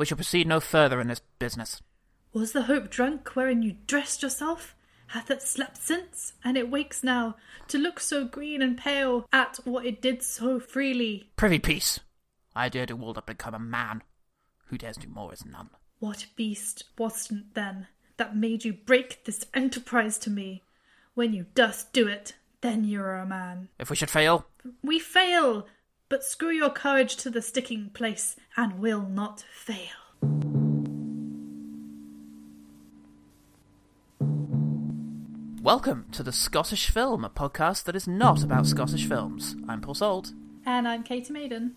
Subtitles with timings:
[0.00, 1.82] We shall proceed no further in this business.
[2.32, 4.74] Was the hope drunk wherein you dressed yourself?
[5.08, 6.32] Hath it slept since?
[6.42, 7.36] And it wakes now
[7.68, 11.28] to look so green and pale at what it did so freely.
[11.36, 12.00] Privy peace.
[12.56, 14.02] I dare do all to become a man.
[14.68, 15.68] Who dares do more is none.
[15.98, 17.86] What beast was't then
[18.16, 20.62] that made you break this enterprise to me?
[21.12, 23.68] When you durst do it, then you're a man.
[23.78, 24.46] If we should fail,
[24.82, 25.66] We fail,
[26.10, 30.00] but screw your courage to the sticking place, and will not fail.
[35.70, 39.54] welcome to the Scottish Film, a podcast that is not about Scottish films.
[39.68, 40.32] I'm Paul Salt.
[40.66, 41.76] And I'm Katy Maiden.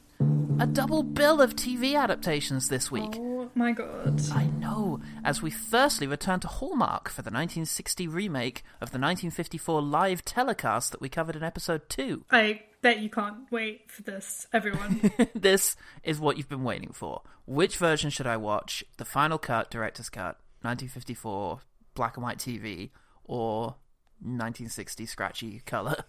[0.59, 3.17] A double bill of TV adaptations this week.
[3.19, 4.19] Oh my god.
[4.31, 9.81] I know, as we firstly return to Hallmark for the 1960 remake of the 1954
[9.83, 12.25] live telecast that we covered in episode 2.
[12.31, 15.11] I bet you can't wait for this, everyone.
[15.33, 17.23] this is what you've been waiting for.
[17.47, 18.83] Which version should I watch?
[18.97, 21.61] The final cut, director's cut, 1954
[21.95, 22.91] black and white TV,
[23.23, 23.75] or
[24.19, 26.05] 1960 scratchy color?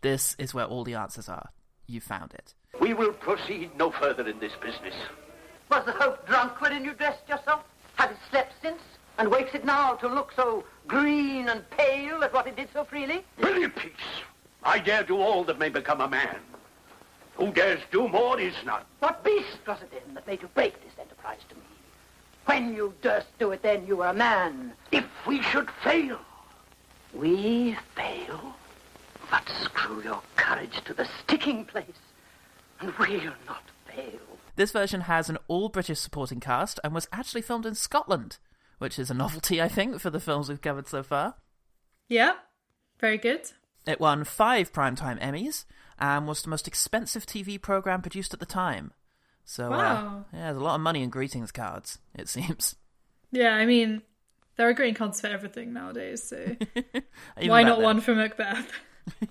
[0.00, 1.50] This is where all the answers are.
[1.86, 2.54] You found it.
[2.80, 4.94] We will proceed no further in this business.
[5.70, 7.62] Was the hope drunk wherein you dressed yourself?
[7.94, 8.80] Has it slept since?
[9.16, 12.84] And wakes it now to look so green and pale at what it did so
[12.84, 13.24] freely?
[13.40, 13.92] Prithee, peace.
[14.64, 16.38] I dare do all that may become a man.
[17.36, 18.82] Who dares do more is none.
[19.00, 21.62] What beast was it then that made you break this enterprise to me?
[22.46, 24.72] When you durst do it then, you were a man.
[24.92, 26.18] If we should fail,
[27.12, 28.54] We fail.
[29.30, 32.00] But screw your courage to the sticking place,
[32.80, 34.20] and we'll not fail.
[34.56, 38.38] This version has an all British supporting cast and was actually filmed in Scotland,
[38.78, 41.36] which is a novelty, I think, for the films we've covered so far.
[42.08, 42.34] yeah,
[43.00, 43.50] very good.
[43.86, 45.64] It won five Primetime Emmys
[45.98, 48.92] and was the most expensive TV program produced at the time.
[49.44, 52.76] So, uh, yeah, there's a lot of money in greetings cards, it seems.
[53.30, 54.02] Yeah, I mean,
[54.56, 56.56] there are greeting cards for everything nowadays, so
[57.42, 57.84] why not then.
[57.84, 58.70] one for Macbeth?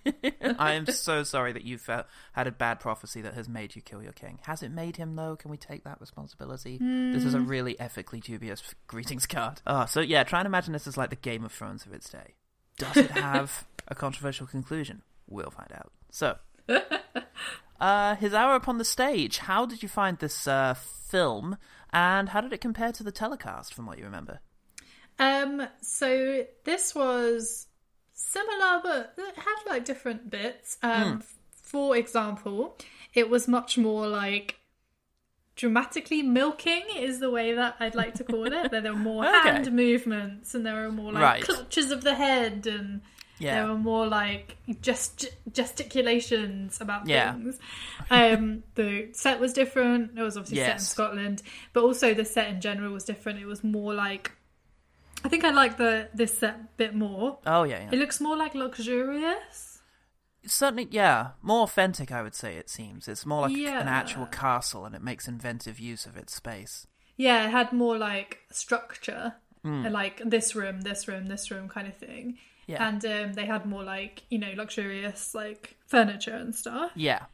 [0.59, 2.03] I am so sorry that you've uh,
[2.33, 4.39] had a bad prophecy that has made you kill your king.
[4.43, 5.35] Has it made him, though?
[5.35, 6.77] Can we take that responsibility?
[6.77, 9.61] This is a really ethically dubious greetings card.
[9.65, 12.09] Oh, so yeah, try and imagine this as like the Game of Thrones of its
[12.09, 12.35] day.
[12.77, 15.01] Does it have a controversial conclusion?
[15.27, 15.91] We'll find out.
[16.11, 16.37] So,
[17.79, 19.39] uh, his hour upon the stage.
[19.39, 21.57] How did you find this uh, film,
[21.91, 24.39] and how did it compare to the telecast, from what you remember?
[25.19, 27.67] Um, so this was
[28.13, 30.77] similar, but it had like different bits.
[30.81, 32.77] Um, f- for example,
[33.13, 34.59] it was much more like
[35.55, 38.71] dramatically milking is the way that I'd like to call it.
[38.71, 39.49] there were more Okay.
[39.49, 41.43] hand movements, and there were more like Right.
[41.43, 43.01] clutches of the head, and
[43.39, 43.55] Yeah.
[43.61, 47.33] there were more like gest- gesticulations about Yeah.
[47.33, 47.59] things.
[48.09, 50.17] Um, the set was different.
[50.17, 51.43] It was obviously set in Scotland,
[51.73, 53.39] but also the set in general was different.
[53.39, 54.31] It was more like
[55.25, 57.37] I think I like the this set a bit more.
[57.45, 57.89] Oh yeah, yeah.
[57.93, 59.72] It looks more like luxurious.
[60.45, 63.79] Certainly yeah more authentic i would say it seems it's more like Yeah.
[63.81, 67.97] an actual castle and it makes inventive use of its space Yeah, it had more
[67.97, 72.37] like structure, and like this room, this room, this room kind of thing.
[72.67, 72.85] Yeah.
[72.87, 76.91] And um, they had more like you know luxurious like furniture and stuff.
[76.95, 77.25] yeah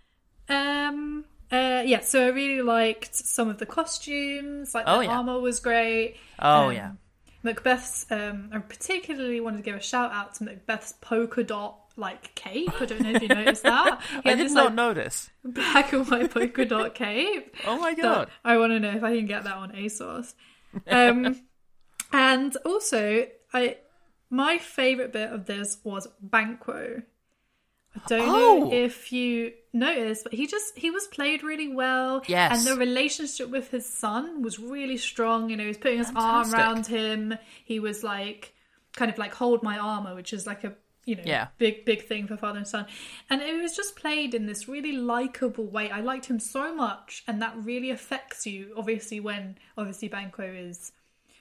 [0.50, 1.26] Um.
[1.52, 4.76] Uh, yeah, so I really liked some of the costumes.
[4.76, 5.18] Like the Oh, yeah.
[5.18, 6.18] armor was great.
[6.40, 6.91] oh Um, yeah
[7.44, 8.06] Macbeth's.
[8.12, 12.69] Um, I particularly wanted to give a shout out to Macbeth's polka dot like cape.
[12.81, 14.01] I don't know if you noticed that.
[14.25, 17.55] I did this, not like, notice black and white polka dot cape.
[17.67, 20.33] oh my god I want to know if I can get that on ASOS.
[20.87, 21.41] Um,
[22.13, 23.77] and also, I
[24.29, 27.01] my favorite bit of this was Banquo.
[27.95, 28.59] I don't Oh!
[28.66, 32.21] know if you noticed, but he just he was played really well.
[32.27, 32.66] Yes.
[32.66, 35.49] and the relationship with his son was really strong.
[35.49, 36.55] You know, he was putting his Fantastic.
[36.59, 37.33] arm around him.
[37.66, 38.53] He was like,
[38.95, 40.73] kind of like hold my armor, which is like a
[41.05, 41.47] you know Yeah.
[41.57, 42.85] big big thing for father and son
[43.29, 47.23] and it was just played in this really likable way i liked him so much
[47.27, 50.91] and that really affects you obviously when obviously banquo is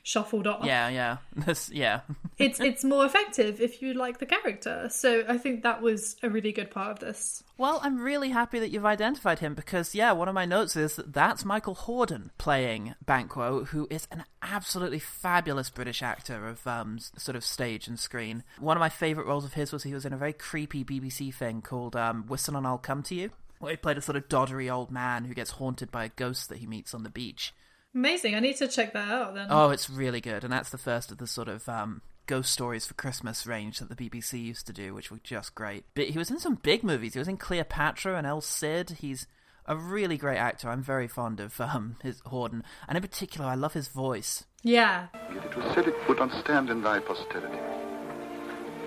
[0.09, 0.65] shuffled off.
[0.65, 1.19] Yeah yeah.
[1.47, 2.01] This yeah.
[2.39, 4.89] It's it's more effective if you like the character.
[4.91, 7.43] So i think that was a really good part of this.
[7.59, 10.97] Well i'm really happy that you've identified him because yeah one of my notes is
[10.97, 16.99] that that's michael Hordern playing banquo who is an absolutely fabulous british actor of um
[17.17, 18.45] sort of stage and screen.
[18.59, 21.35] One of my favorite roles of his was he was in a very creepy bbc
[21.35, 24.29] thing called um whistle and i'll come to you where he played a sort of
[24.29, 27.53] doddery old man who gets haunted by a ghost that he meets on the beach
[27.95, 30.79] amazing i need to check that out then Oh, it's really good, and that's the
[30.79, 34.67] first of the sort of um, ghost stories for Christmas range that the BBC used
[34.67, 35.85] to do, which were just great.
[35.95, 37.15] But he was in some big movies.
[37.15, 38.99] He was in Cleopatra and El Cid.
[39.01, 39.27] He's
[39.65, 40.69] a really great actor.
[40.69, 44.45] I'm very fond of um, his Hordern, and in particular, I love his voice.
[44.63, 45.07] Yeah.
[45.35, 47.59] Yet it was said it would not stand in thy posterity,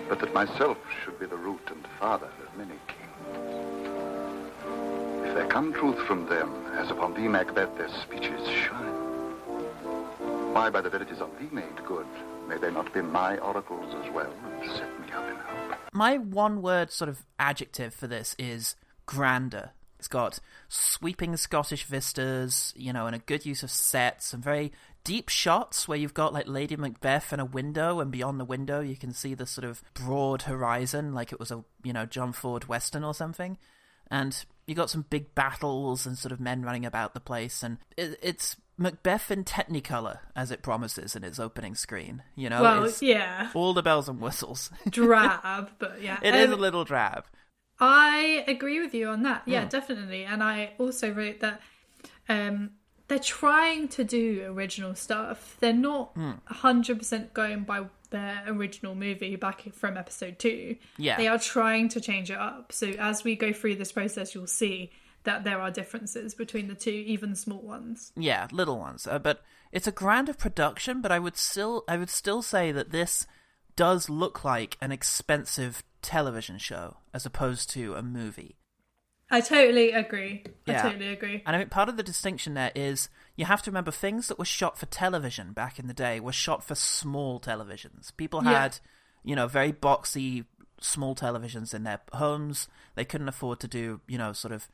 [0.08, 2.98] but that myself should be the root and father of many kings.
[5.26, 8.91] If there come truth from them, as upon thee, Macbeth, their speeches shine.
[10.52, 12.06] Why, by the verities of thee made good,
[12.46, 15.78] may they not be my oracles as well, and set me up in hope?
[15.94, 18.76] My one word sort of adjective for this is
[19.06, 19.70] grander.
[19.98, 24.72] It's got sweeping Scottish vistas, you know, and a good use of sets and very
[25.04, 28.80] deep shots where you've got like Lady Macbeth in a window, and beyond the window
[28.80, 32.34] you can see the sort of broad horizon, like it was a you know John
[32.34, 33.56] Ford Western or something.
[34.10, 37.78] And you got some big battles and sort of men running about the place, and
[37.96, 42.22] it, it's Macbeth in Technicolor as it promises in its opening screen.
[42.36, 43.50] You know, Well, it's yeah.
[43.54, 44.70] all the bells and whistles.
[44.90, 46.18] Drab, but yeah.
[46.22, 47.24] It is Um, a little drab.
[47.80, 49.42] I agree with you on that.
[49.42, 49.50] Hmm.
[49.50, 50.24] Yeah, definitely.
[50.24, 51.60] And I also wrote that
[52.28, 52.70] um,
[53.08, 55.56] they're trying to do original stuff.
[55.60, 56.32] They're not Hmm.
[56.50, 60.76] 100% going by their original movie back from episode two.
[60.98, 61.16] Yeah.
[61.16, 62.70] They are trying to change it up.
[62.72, 64.90] So as we go through this process, you'll see
[65.24, 68.12] that there are differences between the two, even small ones.
[68.16, 69.06] Yeah, little ones.
[69.06, 72.72] Uh, but it's a grand of production, but I would still I would still say
[72.72, 73.26] that this
[73.76, 78.56] does look like an expensive television show as opposed to a movie.
[79.30, 80.44] I totally agree.
[80.68, 81.42] I totally agree.
[81.46, 84.38] And I think part of the distinction there is you have to remember things that
[84.38, 88.14] were shot for television back in the day were shot for small televisions.
[88.18, 88.60] People Yeah.
[88.60, 88.78] had,
[89.24, 90.44] you know, very boxy
[90.82, 92.68] small televisions in their homes.
[92.94, 94.68] They couldn't afford to do, you know, sort of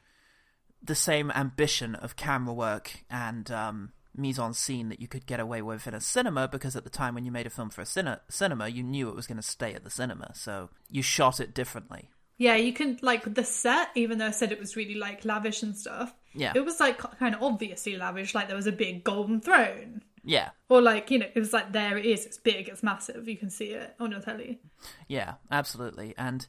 [0.83, 5.41] the same ambition of camera work and um, mise en scene that you could get
[5.41, 7.81] away with in a cinema because at the time when you made a film for
[7.81, 10.35] a cine- cinema, you knew it was going to stay at the cinema.
[10.35, 12.11] So you shot it differently.
[12.37, 15.63] Yeah, you can like the set, even though I said it was really like lavish
[15.63, 16.15] and stuff.
[16.35, 16.53] Yeah.
[16.55, 20.03] It was like kind of obviously lavish, like there was a big golden throne.
[20.25, 20.51] Yeah.
[20.69, 23.37] Or like, you know, it was like there it is, it's big, it's massive, you
[23.37, 24.61] can see it on your telly.
[25.09, 26.15] Yeah, absolutely.
[26.17, 26.47] And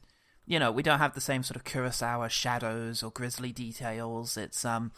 [0.50, 4.36] you know, we don't have the same sort of Kurosawa shadows or grisly details.
[4.36, 4.90] It's um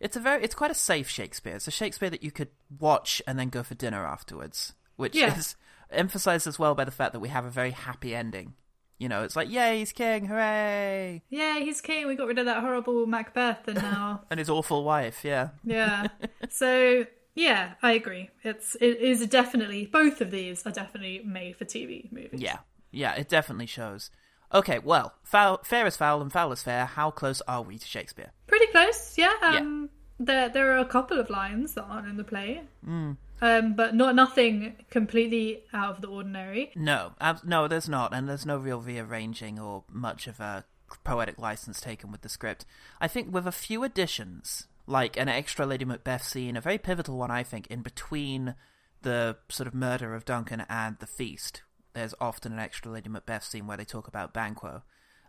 [0.00, 1.56] it's a very it's quite a safe Shakespeare.
[1.56, 5.36] It's a Shakespeare that you could watch and then go for dinner afterwards, which Yeah.
[5.38, 5.56] is
[5.90, 8.52] emphasized as well by the fact that we have a very happy ending.
[8.98, 11.22] You know, it's like, yay, he's king, hooray!
[11.30, 14.84] Yeah, he's king, we got rid of that horrible Macbeth and now And his awful
[14.84, 15.48] wife, yeah.
[15.64, 16.08] Yeah.
[16.50, 18.28] So yeah, I agree.
[18.44, 22.40] It's it is definitely both of these are definitely made for TV movies.
[22.42, 22.58] Yeah.
[22.90, 24.10] Yeah, it definitely shows.
[24.52, 26.86] Okay, well, foul, fair is foul and foul is fair.
[26.86, 28.32] How close are we to Shakespeare?
[28.46, 29.34] Pretty close, yeah.
[29.42, 32.62] Um there there are a couple of lines that aren't in the play.
[32.84, 33.12] Hmm.
[33.40, 36.72] Um, but not nothing completely out of the ordinary.
[36.74, 40.64] No, ab- no, there's not, and there's no real rearranging or much of a
[41.04, 42.64] poetic license taken with the script.
[43.00, 47.16] I think with a few additions, like an extra Lady Macbeth scene, a very pivotal
[47.16, 48.56] one, I think, in between
[49.02, 51.62] the sort of murder of Duncan and the feast.
[51.98, 54.82] There's often an extra Lady Macbeth scene where they talk about Banquo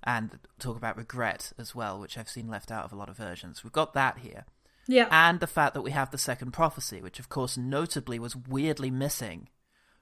[0.03, 3.17] and talk about regret as well, which I've seen left out of a lot of
[3.17, 3.63] versions.
[3.63, 4.45] We've got that here
[4.87, 5.07] Yeah.
[5.11, 8.91] and the fact that we have the second prophecy, which of course notably was weirdly
[8.91, 9.49] missing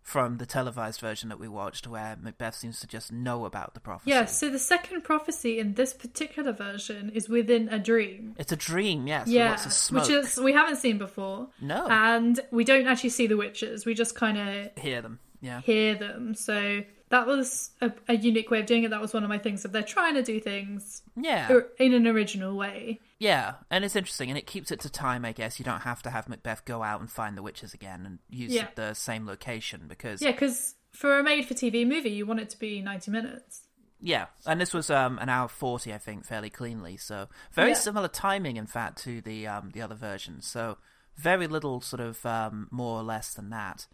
[0.04, 3.80] from the televised version that we watched, where Macbeth seems to just know about the
[3.81, 4.10] prophecy.
[4.12, 8.34] yeah, so the second prophecy in this particular version is within a dream.
[8.38, 10.04] it's a dream, yes, Yeah, lots of smoke.
[10.04, 11.48] which is we haven't seen before.
[11.62, 11.88] No.
[11.90, 13.86] and we don't actually see the witches.
[13.86, 16.33] We just kind of Hear them, yeah, hear them.
[16.35, 18.89] So that was a, a unique way of doing it.
[18.89, 19.63] That was one of my things.
[19.63, 24.29] If they're trying to do things yeah, in an original way, yeah, and it's interesting,
[24.29, 25.23] and it keeps it to time.
[25.25, 28.06] I guess you don't have to have Macbeth go out and find the witches again
[28.06, 28.67] and use Yeah.
[28.75, 32.81] the same location because yeah, because for a made-for-TV movie, you want it to be
[32.81, 33.63] ninety minutes.
[33.99, 36.97] Yeah, and this was um, an hour forty, I think, fairly cleanly.
[36.97, 37.75] So very Yeah.
[37.75, 40.45] similar timing, in fact, to the um, the other versions.
[40.45, 40.77] So
[41.15, 43.87] very little, sort of um, more or less than that.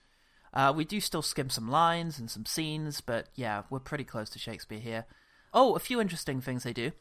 [0.54, 4.30] Uh, we do still skim some lines and some scenes, but yeah, we're pretty close
[4.32, 5.06] to Shakespeare here.
[5.54, 6.92] Oh, a few interesting things they do.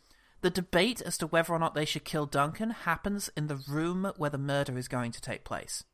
[0.41, 4.11] The debate as to whether or not they should kill Duncan happens in the room
[4.17, 5.85] where the murder is going to take place.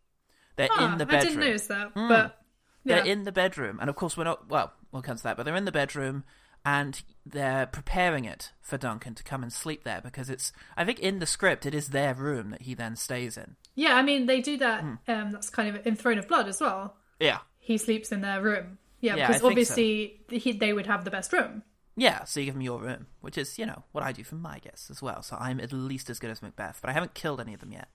[0.57, 1.21] They're Ah, in the bedroom.
[1.21, 2.39] I didn't notice that, but
[2.85, 4.49] They're in the bedroom, and of course we're not.
[4.49, 6.25] Well, we'll come to that, but they're in the bedroom,
[6.65, 10.51] and they're preparing it for Duncan to come and sleep there because it's.
[10.77, 13.57] I think in the script it is their room that he then stays in.
[13.75, 14.81] yeah, I mean they do that.
[14.81, 14.95] Hmm.
[15.07, 16.97] Um, that's kind of in Throne of Blood as well.
[17.21, 17.39] Yeah,
[17.69, 18.79] He sleeps in their room.
[19.01, 21.63] Yeah, Yeah, I because think obviously he, they would have the best room.
[21.97, 22.25] yeah.
[22.25, 24.59] So you give him your room, which is you know what I do for my
[24.59, 25.21] guests as well.
[25.23, 27.73] So I'm at least as good as Macbeth, but I haven't killed any of them
[27.73, 27.89] yet.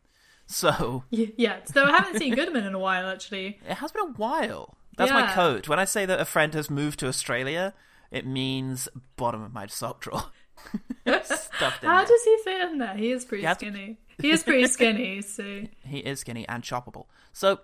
[0.45, 3.59] So Y- Yeah, so I haven't seen Goodman in a while actually.
[3.67, 4.77] it has been a while.
[4.97, 5.33] That's my Yeah.
[5.33, 5.67] code.
[5.67, 7.73] When I say that a friend has moved to Australia,
[8.11, 10.25] it means bottom of my sock drawer.
[11.23, 12.07] Stuffed in How there.
[12.07, 12.95] does he fit in there?
[12.95, 13.97] He is pretty You have to- skinny.
[14.21, 17.07] He is pretty skinny, so He is skinny and choppable.
[17.33, 17.59] So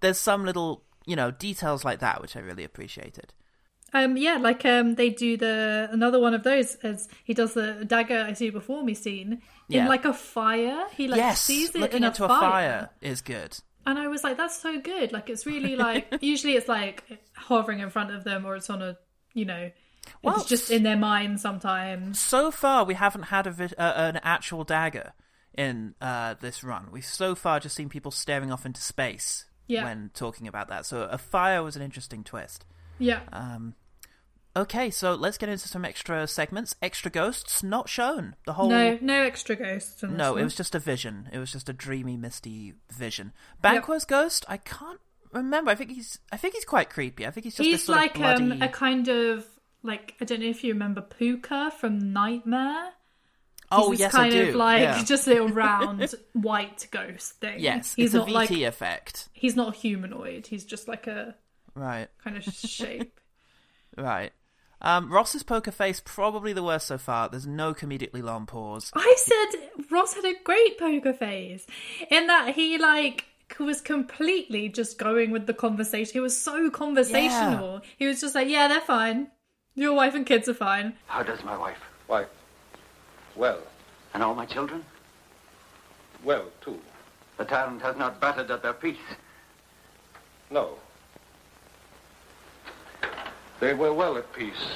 [0.00, 3.32] there's some little, you know, details like that which I really appreciated.
[3.94, 7.84] um yeah, like um they do the another one of those as he does the
[7.86, 9.82] dagger I see before me scene Yeah.
[9.82, 10.84] in like a fire.
[10.92, 12.36] He like yes, sees it looking in a into fire.
[12.36, 13.58] a fire is good.
[13.88, 15.12] And I was like, that's so good.
[15.12, 17.04] Like, it's really like, usually it's like
[17.36, 18.98] hovering in front of them or it's on a,
[19.32, 19.70] you know,
[20.24, 22.18] Well, it's just in their mind sometimes.
[22.20, 25.12] So far, we haven't had a vi- uh, an actual dagger
[25.56, 26.88] in uh, this run.
[26.90, 29.84] We've so far just seen people staring off into space Yeah.
[29.84, 30.86] when talking about that.
[30.86, 32.64] So a fire was an interesting twist.
[32.98, 33.20] Yeah.
[33.32, 33.74] Um,
[34.56, 36.74] okay, so let's get into some extra segments.
[36.80, 38.36] Extra ghosts not shown.
[38.46, 40.02] The whole no, no extra ghosts.
[40.02, 40.40] No, one.
[40.40, 41.28] it was just a vision.
[41.32, 43.32] It was just a dreamy, misty vision.
[43.62, 45.00] Banquo's ghost, I can't
[45.32, 45.70] remember.
[45.70, 47.26] I think he's, I think he's quite creepy.
[47.26, 48.52] I think he's just He's like of bloody.
[48.52, 49.44] um, a kind of,
[49.82, 52.92] like, I don't know if you remember Puka from Nightmare.
[53.72, 54.48] Oh He's yes, kind I do.
[54.50, 55.02] of like yeah.
[55.04, 57.60] just a little round white ghost thing.
[57.60, 59.28] yes, he's it's a not VT like effect.
[59.32, 60.46] he's not humanoid.
[60.46, 61.34] He's just like a
[61.74, 63.20] Right, kind of shape.
[63.96, 64.32] right.
[64.80, 67.28] Um, Ross's poker face probably the worst so far.
[67.30, 68.90] There's no comedically long pause.
[68.94, 71.66] I said Ross had a great poker face
[72.10, 73.24] in that he like
[73.58, 76.12] was completely just going with the conversation.
[76.12, 77.80] He was so conversational.
[77.96, 79.28] He was just like, "Yeah, they're fine.
[79.74, 81.78] Your wife and kids are fine." How does my wife?
[82.06, 82.26] Why,
[83.36, 83.58] well,
[84.14, 84.84] And all my children?
[86.24, 86.78] well, too.
[87.38, 88.96] The tyrant has not battered at their peace.
[90.50, 90.78] No.
[93.60, 94.66] They were well at peace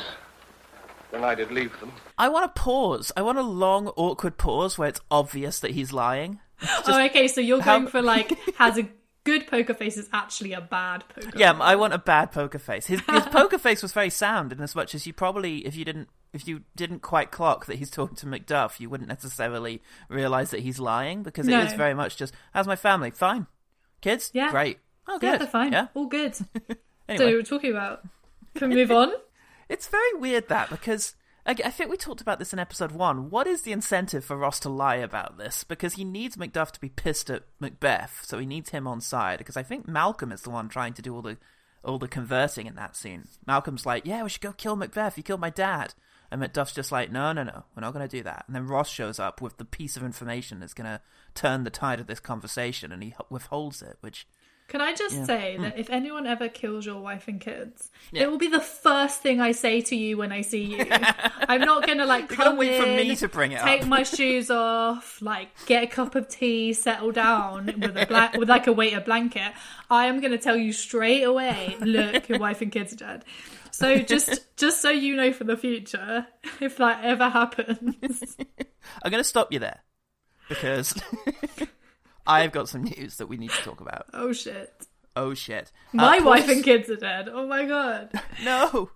[1.10, 1.92] when I did leave them.
[2.18, 3.12] I want a pause.
[3.16, 6.40] I want a long, awkward pause where it's obvious that he's lying.
[6.86, 7.28] oh, okay.
[7.28, 8.88] So you're how- going for like has a
[9.24, 11.30] good poker face is actually a bad poker.
[11.36, 11.62] Yeah, face.
[11.62, 12.86] I want a bad poker face.
[12.86, 15.84] His, his poker face was very sound, in as much as you probably, if you
[15.84, 20.50] didn't, if you didn't quite clock that he's talking to Macduff, you wouldn't necessarily realize
[20.50, 21.60] that he's lying because it No.
[21.62, 23.10] is very much just, "How's my family?
[23.10, 23.46] Fine,
[24.00, 24.50] kids, Yeah.
[24.50, 25.72] great, oh Yeah, they're fine.
[25.72, 26.36] yeah." All good.
[27.08, 28.02] Anyway, So we're talking about.
[28.54, 29.12] Can we move on?
[29.68, 31.14] It's very weird that because
[31.46, 33.30] I think we talked about this in episode one.
[33.30, 35.64] What is the incentive for Ross to lie about this?
[35.64, 39.38] Because he needs Macduff to be pissed at Macbeth, so he needs him on side.
[39.38, 41.38] Because I think Malcolm is the one trying to do all the
[41.82, 43.26] all the converting in that scene.
[43.46, 45.16] Malcolm's like, "Yeah, we should go kill Macbeth.
[45.16, 45.94] He killed my dad."
[46.30, 48.66] And Macduff's just like, "No, no, no, we're not going to do that." And then
[48.66, 51.00] Ross shows up with the piece of information that's going to
[51.34, 54.28] turn the tide of this conversation, and he withholds it, which
[54.70, 58.16] Can I just say that if anyone ever kills your wife and kids, Hmm.
[58.16, 58.22] Yeah.
[58.22, 60.86] it will be the first thing I say to you when I see you.
[61.48, 63.88] I'm not gonna like come wait for me to bring it take up.
[63.88, 68.48] my shoes off, like get a cup of tea, settle down with a bla- with
[68.48, 69.52] like a weighted blanket.
[69.90, 71.76] I am gonna tell you straight away.
[71.80, 73.24] Look, your wife and kids are dead.
[73.72, 76.26] So just just so you know for the future,
[76.60, 78.36] if that ever happens,
[79.02, 79.80] I'm going to stop you there
[80.48, 80.94] because
[82.26, 84.06] I've got some news that we need to talk about.
[84.14, 84.86] oh shit,
[85.16, 85.72] Oh shit!
[85.92, 87.28] Uh, my wife Porter's- and kids are dead.
[87.28, 88.10] Oh my god.
[88.44, 88.90] No.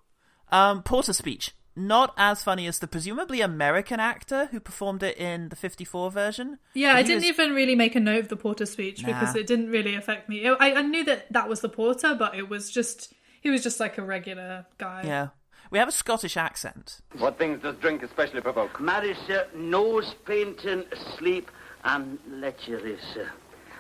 [0.53, 5.49] Um, Porter's speech not as funny as the presumably American actor who performed it in
[5.49, 6.59] the '54 version.
[6.73, 9.09] Yeah, I didn't was- even really make a note of the Porter speech Nah.
[9.09, 10.47] because it didn't really affect me.
[10.47, 13.81] I, I knew that that was the Porter, but it was just he was just
[13.81, 15.03] like a regular guy.
[15.05, 15.29] Yeah,
[15.73, 17.01] we have a Scottish accent.
[17.19, 18.81] What things does drink especially provoke?
[18.81, 20.85] Marry, sir, nose painting,
[21.19, 21.51] sleep,
[21.85, 23.31] and lechery, sir.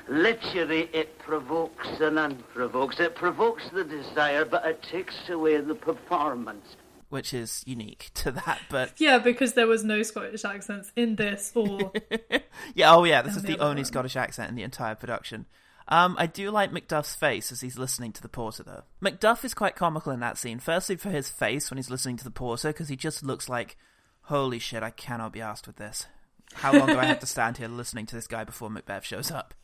[0.08, 3.00] Lechery, it provokes and unprovokes.
[3.00, 6.76] It provokes the desire, but it takes away the performance.
[7.08, 11.52] Which is unique to that, but Yeah, because there was no Scottish accents in this
[11.54, 11.92] or
[12.74, 13.84] yeah, oh yeah, this is the the only one.
[13.84, 15.46] Scottish accent in the entire production.
[15.86, 18.82] Um, I do like Macduff's face as he's listening to the porter, though.
[19.02, 20.58] Macduff is quite comical in that scene.
[20.58, 23.76] Firstly, for his face when he's listening to the porter, because he just looks like,
[24.22, 26.06] "Holy shit, I cannot be asked with this.
[26.52, 29.30] How long do I have to stand here listening to this guy before Macbeth shows
[29.30, 29.54] up?"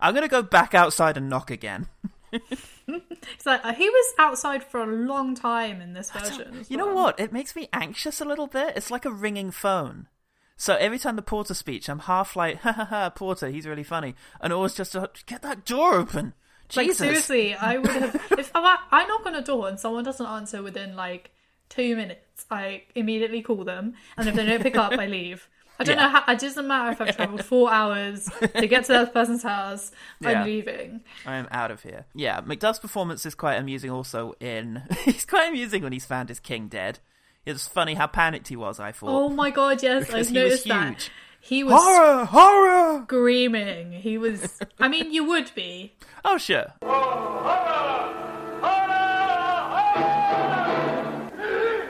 [0.00, 1.88] I'm gonna go back outside and knock again.
[2.32, 6.64] it's like uh, he was outside for a long time in this version.
[6.68, 7.18] You know what?
[7.18, 8.76] It makes me anxious a little bit.
[8.76, 10.08] It's like a ringing phone.
[10.56, 13.82] So every time the porter speech, I'm half like, ha ha ha, porter, he's really
[13.82, 16.34] funny, and always just uh, get that door open.
[16.74, 20.24] Like seriously, I would have if I, I knock on a door and someone doesn't
[20.24, 21.30] answer within like
[21.68, 25.48] two minutes, I immediately call them, and if they don't pick up, I leave.
[25.78, 26.04] I don't Yeah.
[26.04, 26.32] know how.
[26.32, 29.90] It doesn't matter if I've traveled four hours to get to that person's house.
[30.20, 30.40] Yeah.
[30.40, 31.00] I'm leaving.
[31.26, 32.06] I am out of here.
[32.14, 34.82] Yeah, Macduff's performance is quite amusing also in...
[35.04, 37.00] he's quite amusing when he's found his king dead.
[37.44, 39.10] It's funny how panicked he was, I thought.
[39.10, 40.88] Oh my god, yes, I've he was noticed that.
[40.88, 41.10] huge.
[41.40, 42.24] He was horror!
[42.24, 43.02] Horror!
[43.04, 43.92] screaming.
[43.92, 44.58] He was.
[44.80, 45.92] I mean, you would be.
[46.24, 46.72] Oh, sure.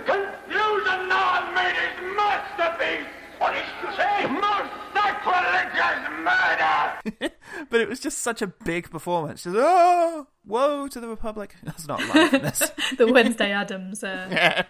[0.07, 1.41] Confusion now
[4.05, 7.35] a most sacrilegious murder!
[7.71, 9.45] but it was just such a big performance.
[9.45, 11.55] Just, oh, woe to the Republic.
[11.63, 12.71] That's not live this.
[12.99, 14.65] the Wednesday Addams uh,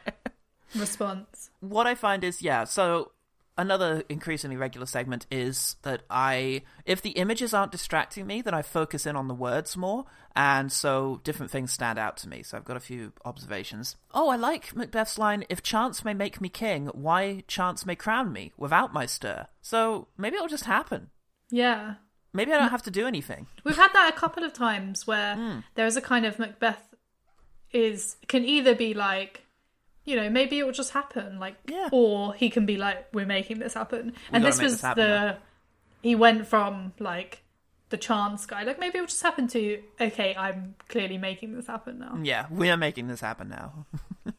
[0.75, 1.51] response.
[1.61, 3.13] what I find is, yeah, so
[3.57, 8.63] another increasingly regular segment is that I, if the images aren't distracting me, then I
[8.63, 12.43] focus in on the words more, and so different things stand out to me.
[12.43, 13.97] So I've got a few observations.
[14.13, 18.33] Oh, I like Macbeth's line, if chance may make me king, why chance may crown
[18.33, 19.47] me, without my stir.
[19.63, 21.11] So maybe it'll just happen.
[21.51, 21.95] Yeah.
[22.33, 23.47] Maybe I don't have to do anything.
[23.63, 25.59] We've had that a couple of times where Hmm.
[25.77, 26.95] there is a kind of Macbeth
[27.73, 29.44] is can either be like
[30.05, 31.89] you know, maybe it will just happen, like, Yeah.
[31.93, 35.19] or he can be like, "We're making this happen," and this was this happen the
[35.33, 35.37] now.
[36.03, 37.43] he went from like
[37.91, 41.67] the chance guy, like maybe it will just happen to, okay, I'm clearly making this
[41.67, 42.19] happen now.
[42.23, 43.87] Yeah, we are making this happen now.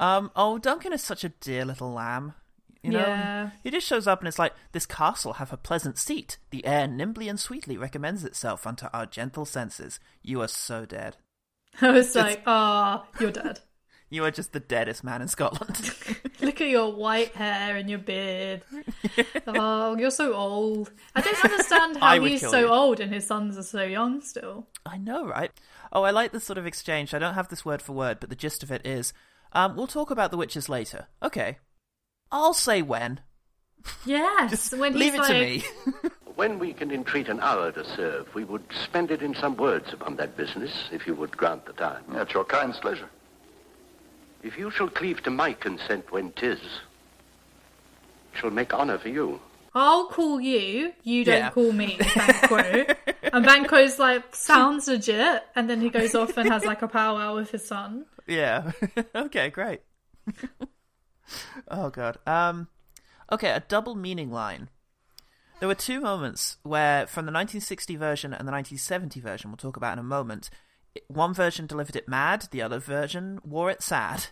[0.00, 2.34] um, oh, Duncan is such a dear little lamb.
[2.82, 3.50] You know, Yeah.
[3.64, 6.38] he just shows up and it's like, this castle hath a pleasant seat.
[6.50, 9.98] The air nimbly and sweetly recommends itself unto our gentle senses.
[10.22, 11.16] You are so dead.
[11.82, 13.60] I was like, "Ah, you're dead."
[14.08, 15.94] You are just the deadest man in Scotland.
[16.40, 18.62] Look at your white hair and your beard.
[19.46, 20.92] oh, you're so old.
[21.14, 22.68] I don't understand I how would he's kill so you.
[22.68, 24.68] old and his sons are so young still.
[24.84, 25.50] I know, right?
[25.92, 27.14] Oh, I like this sort of exchange.
[27.14, 29.12] I don't have this word for word, but the gist of it is,
[29.52, 31.06] um, we'll talk about the witches later.
[31.22, 31.58] Okay.
[32.30, 33.20] I'll say when.
[34.04, 35.64] Yes, when he's Leave it like, to me.
[36.36, 39.92] When we can entreat an hour to serve, we would spend it in some words
[39.92, 42.04] upon that business, if you would grant the time.
[42.14, 43.08] At your kind's pleasure.
[44.46, 46.60] If you shall cleave to my consent when 'tis,
[48.34, 49.40] shall make honor for you.
[49.74, 51.50] I'll call you, you don't Yeah.
[51.50, 52.94] call me, Banquo.
[53.34, 55.42] and Banquo's like, sounds legit.
[55.54, 58.06] And then he goes off and has like a powwow with his son.
[58.26, 58.72] Yeah.
[59.14, 59.80] okay, great.
[61.68, 62.18] oh god.
[62.26, 62.68] Um
[63.30, 64.70] okay, a double meaning line.
[65.60, 69.76] There were two moments where from the 1960 version and the 1970 version we'll talk
[69.76, 70.50] about in a moment,
[70.94, 74.28] it- one version delivered it mad, the other version wore it sad.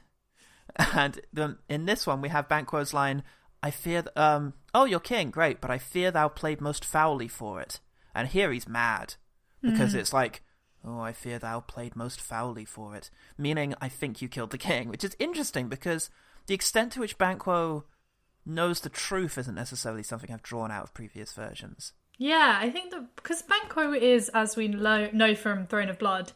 [0.95, 3.23] And the, in this one we have Banquo's line,
[3.63, 7.29] I fear th- um oh you're king, great, but I fear thou played most foully
[7.29, 7.81] for it.
[8.15, 9.15] And here he's mad
[9.63, 10.43] because it's like
[10.87, 13.11] Oh, I fear thou played most foully for it.
[13.39, 16.11] Meaning, I think you killed the king, which is interesting because
[16.47, 17.85] the extent to which Banquo
[18.45, 21.95] knows the truth isn't necessarily something I've drawn out of previous versions.
[22.19, 26.33] Yeah, I think that because Banquo is, as we lo- know from Throne of Blood,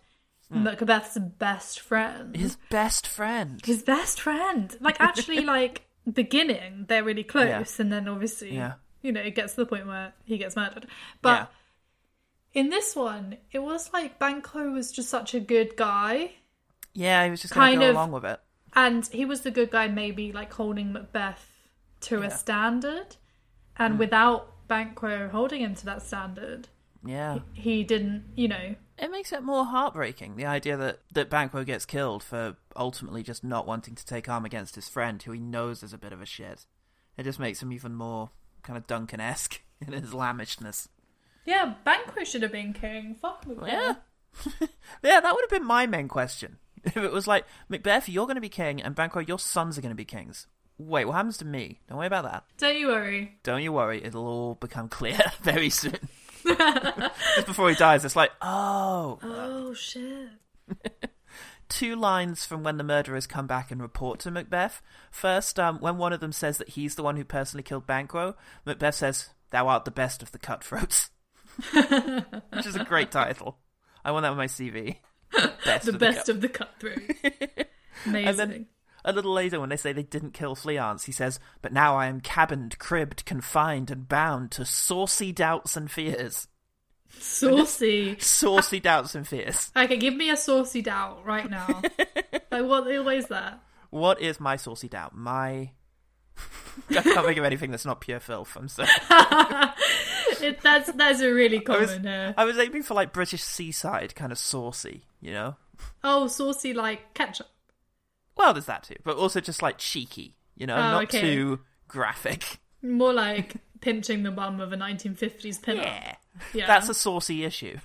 [0.51, 2.35] Macbeth's best friend.
[2.37, 3.61] His best friend.
[3.65, 4.75] his best friend.
[4.81, 8.75] Like actually, like beginning, they're really close, and then obviously, Yeah.
[9.03, 10.87] you know, it gets to the point where he gets murdered.
[11.21, 11.53] But
[12.55, 16.33] in this one, it was like Banquo was just such a good guy,
[16.95, 18.41] Yeah, he was just Kind go of- along with it.
[18.75, 21.47] and he was the good guy, maybe like holding Macbeth
[22.03, 23.17] to a standard,
[23.77, 23.99] and Hmm.
[23.99, 26.69] without Banquo holding him to that standard,
[27.05, 27.39] Yeah.
[27.55, 28.75] he didn't, you know.
[28.99, 33.45] It makes it more heartbreaking, the idea that, that Banquo gets killed for ultimately just
[33.45, 36.21] not wanting to take arm against his friend, who he knows is a bit of
[36.21, 36.67] a shit.
[37.17, 38.31] It just makes him even more
[38.63, 40.89] kind of Duncan esque in his lambishness.
[41.45, 43.17] Yeah, Banquo should have been king.
[43.21, 43.69] Fuck Macbeth.
[43.69, 43.95] Yeah.
[45.03, 46.59] yeah, that would have been my main question.
[46.85, 49.81] If it was like, Macbeth, you're going to be king, and Banquo, your sons are
[49.81, 50.47] going to be kings.
[50.79, 51.81] Wait, what happens to me?
[51.89, 52.45] Don't worry about that.
[52.57, 53.37] Don't you worry.
[53.43, 55.99] Don't you worry, it'll all become clear very soon.
[56.57, 59.19] Just before he dies, it's like, oh.
[59.23, 60.31] Oh shit.
[61.69, 64.81] Two lines from when the murderers come back and report to Macbeth.
[65.11, 68.37] First, um, when one of them says that he's the one who personally killed Banquo,
[68.65, 71.11] Macbeth says, Thou art the best of the cutthroats.
[71.73, 73.59] Which is a great title.
[74.05, 74.97] I want that on my CV.
[75.65, 77.03] Best the of best cut- of the cutthroat.
[78.07, 78.29] Amazing.
[78.29, 78.67] And then
[79.09, 82.07] a little later, when they say they didn't kill Fleance, he says, But now I
[82.07, 86.47] am cabined, cribbed, confined, and bound to saucy doubts and fears.
[87.19, 88.17] saucy.
[88.21, 89.73] Saucy doubts and fears.
[89.75, 91.81] Okay, give me a saucy doubt right now.
[92.51, 93.63] like what what is that?
[93.89, 95.17] What is my saucy doubt?
[95.17, 95.71] My.
[96.91, 98.55] I can't think of anything that's not pure filth.
[98.57, 98.89] I'm sorry.
[100.41, 102.07] It, that's that's a really I was, common.
[102.07, 105.57] Uh, I was aiming for like British seaside kind of saucy, you know?
[106.05, 107.49] Oh, saucy like ketchup.
[108.39, 111.21] Well, there's that too, but also just like cheeky, you know, Oh, not okay.
[111.21, 112.59] too graphic.
[112.83, 115.83] More like pinching the bum of a 1950s pinup.
[115.83, 116.15] Yeah.
[116.55, 117.79] Yeah, That's a saucy issue.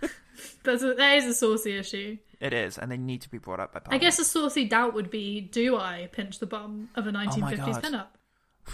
[0.62, 2.18] that's a, that is a saucy issue.
[2.40, 4.94] It is, and they need to be brought up by I guess a saucy doubt
[4.94, 8.06] would be: Do I pinch the bum of a 1950s Oh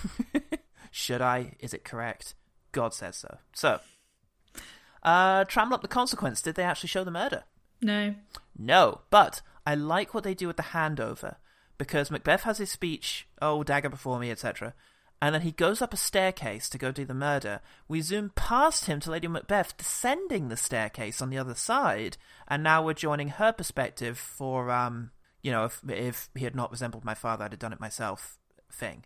[0.02, 0.58] pinup?
[0.90, 1.56] Should I?
[1.60, 2.34] Is it correct?
[2.72, 3.38] God says so.
[3.54, 3.80] So,
[5.02, 6.42] uh, up the consequence.
[6.42, 7.44] Did they actually show the murder?
[7.80, 8.14] No.
[8.58, 11.36] No, but I like what they do with the handover
[11.78, 14.74] because Macbeth has his speech, "Oh, dagger before me," etc.,
[15.22, 17.60] and then he goes up a staircase to go do the murder.
[17.88, 22.62] We zoom past him to Lady Macbeth descending the staircase on the other side, and
[22.62, 27.04] now we're joining her perspective for, um, you know, if, if he had not resembled
[27.04, 28.38] my father, I'd have done it myself
[28.70, 29.04] thing.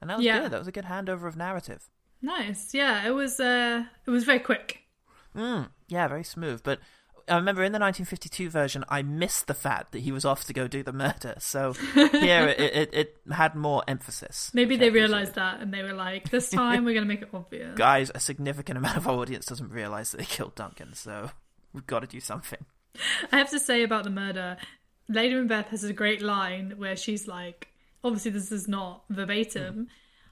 [0.00, 0.40] And that was Yeah.
[0.40, 0.50] good.
[0.50, 1.88] That was a good handover of narrative.
[2.20, 2.74] Nice.
[2.74, 3.38] Yeah, it was.
[3.38, 4.80] Uh, it was very quick.
[5.36, 6.62] Mm, yeah, very smooth.
[6.64, 6.80] But
[7.32, 10.52] I remember in the 1952 version, I missed the fact that he was off to
[10.52, 11.34] go do the murder.
[11.38, 14.50] So here it, it, it had more emphasis.
[14.52, 17.76] Maybe they realized that and they were like, "This time we're gonna make it obvious."
[17.76, 21.30] Guys, a significant amount of our audience doesn't realize that they killed Duncan, so
[21.72, 22.64] we've got to do something.
[23.32, 24.58] I have to say about the murder,
[25.08, 27.68] Lady Macbeth has a great line where she's like,
[28.04, 29.82] obviously this is not verbatim, hmm.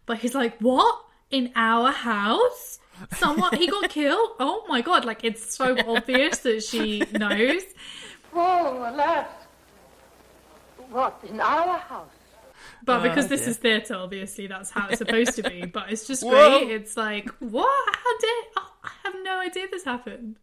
[0.05, 2.79] but he's like, "What in our house?
[3.13, 4.31] Someone he got killed?
[4.39, 7.63] Oh my god!" Like it's so obvious that she knows.
[8.33, 9.27] Oh, alas.
[10.91, 12.09] What, in our house?
[12.85, 15.67] But because Oh, this is theatre, obviously that's how it's supposed to be.
[15.67, 16.61] But it's just Whoa.
[16.61, 16.71] great.
[16.71, 17.95] It's like, what?
[17.95, 18.45] How did?
[18.57, 20.37] Oh, I have no idea this happened.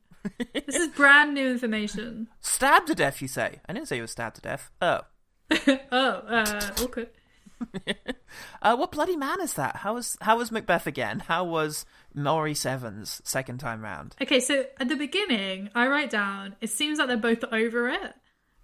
[0.54, 2.28] this is brand new information.
[2.42, 3.60] Stabbed to death, you say?
[3.68, 4.72] I didn't say he was stabbed to death.
[4.82, 5.02] Oh.
[5.92, 7.08] Oh, uh, okay.
[8.62, 9.78] Uh, what bloody man is that?
[9.78, 11.20] How was how was Macbeth again?
[11.20, 14.16] How was Maurice Evans second time round?
[14.22, 18.16] Okay, so at the beginning, I write down, it seems like they're both over it.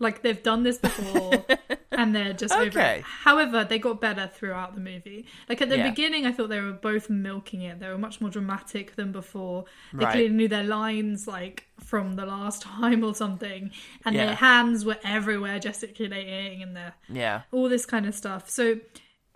[0.03, 1.45] Like they've done this before
[1.91, 2.97] and they're just over Okay.
[2.99, 3.03] it.
[3.03, 5.25] However, they got better throughout the movie.
[5.49, 5.89] Like at the Yeah.
[5.89, 7.79] beginning, I thought they were both milking it.
[7.79, 9.65] They were much more dramatic than before.
[9.93, 10.11] They Right.
[10.11, 13.71] clearly knew their lines like from the last time or something.
[14.05, 14.25] And Yeah.
[14.27, 17.41] their hands were everywhere gesticulating and their Yeah.
[17.51, 18.49] all this kind of stuff.
[18.49, 18.79] So,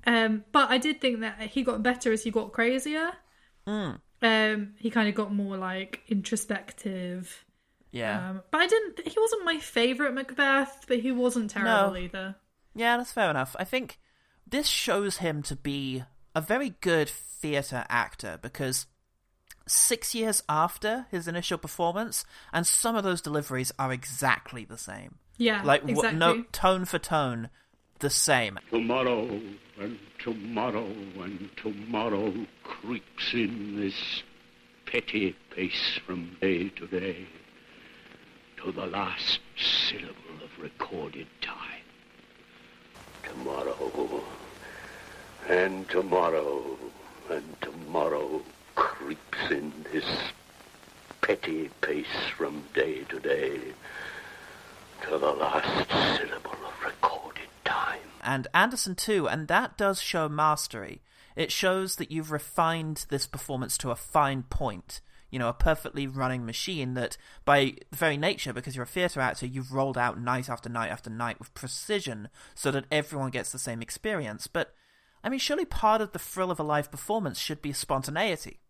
[0.06, 3.12] um, but I did think that he got better as he got crazier.
[3.66, 3.92] Hmm.
[4.22, 7.44] Um, he kind of got more like introspective.
[7.98, 8.30] Yeah.
[8.30, 9.08] Um, but I didn't.
[9.08, 11.98] He wasn't my favorite Macbeth, but he wasn't terrible No.
[11.98, 12.36] either.
[12.76, 13.56] Yeah, that's fair enough.
[13.60, 14.00] I think
[14.46, 16.04] this shows him to be
[16.36, 18.86] a very good theatre actor because
[19.66, 25.16] six years after his initial performance, and some of those deliveries are exactly the same.
[25.38, 26.18] Yeah, Like, wh- exactly.
[26.20, 27.50] no, tone for tone,
[28.00, 28.60] the same.
[28.72, 29.42] Tomorrow
[29.80, 32.34] and tomorrow and tomorrow
[32.64, 34.24] creeps in this
[34.86, 37.28] petty pace from day to day
[38.58, 41.84] to the last syllable of recorded time.
[43.24, 44.24] Tomorrow,
[45.48, 46.78] and tomorrow,
[47.30, 48.42] and tomorrow
[48.76, 50.06] creeps in this
[51.22, 53.60] petty pace from day to day
[55.04, 58.00] to the last syllable of recorded time.
[58.24, 61.02] and Anderson too, and that does show mastery.
[61.36, 65.02] It shows that you've refined this performance to a fine point.
[65.30, 69.46] You know, a perfectly running machine that, by very nature, because you're a theatre actor,
[69.46, 73.60] you've rolled out night after night after night with precision so that everyone gets the
[73.60, 74.48] same experience.
[74.48, 74.74] But,
[75.24, 78.62] I mean, surely part of the thrill of a live performance should be spontaneity.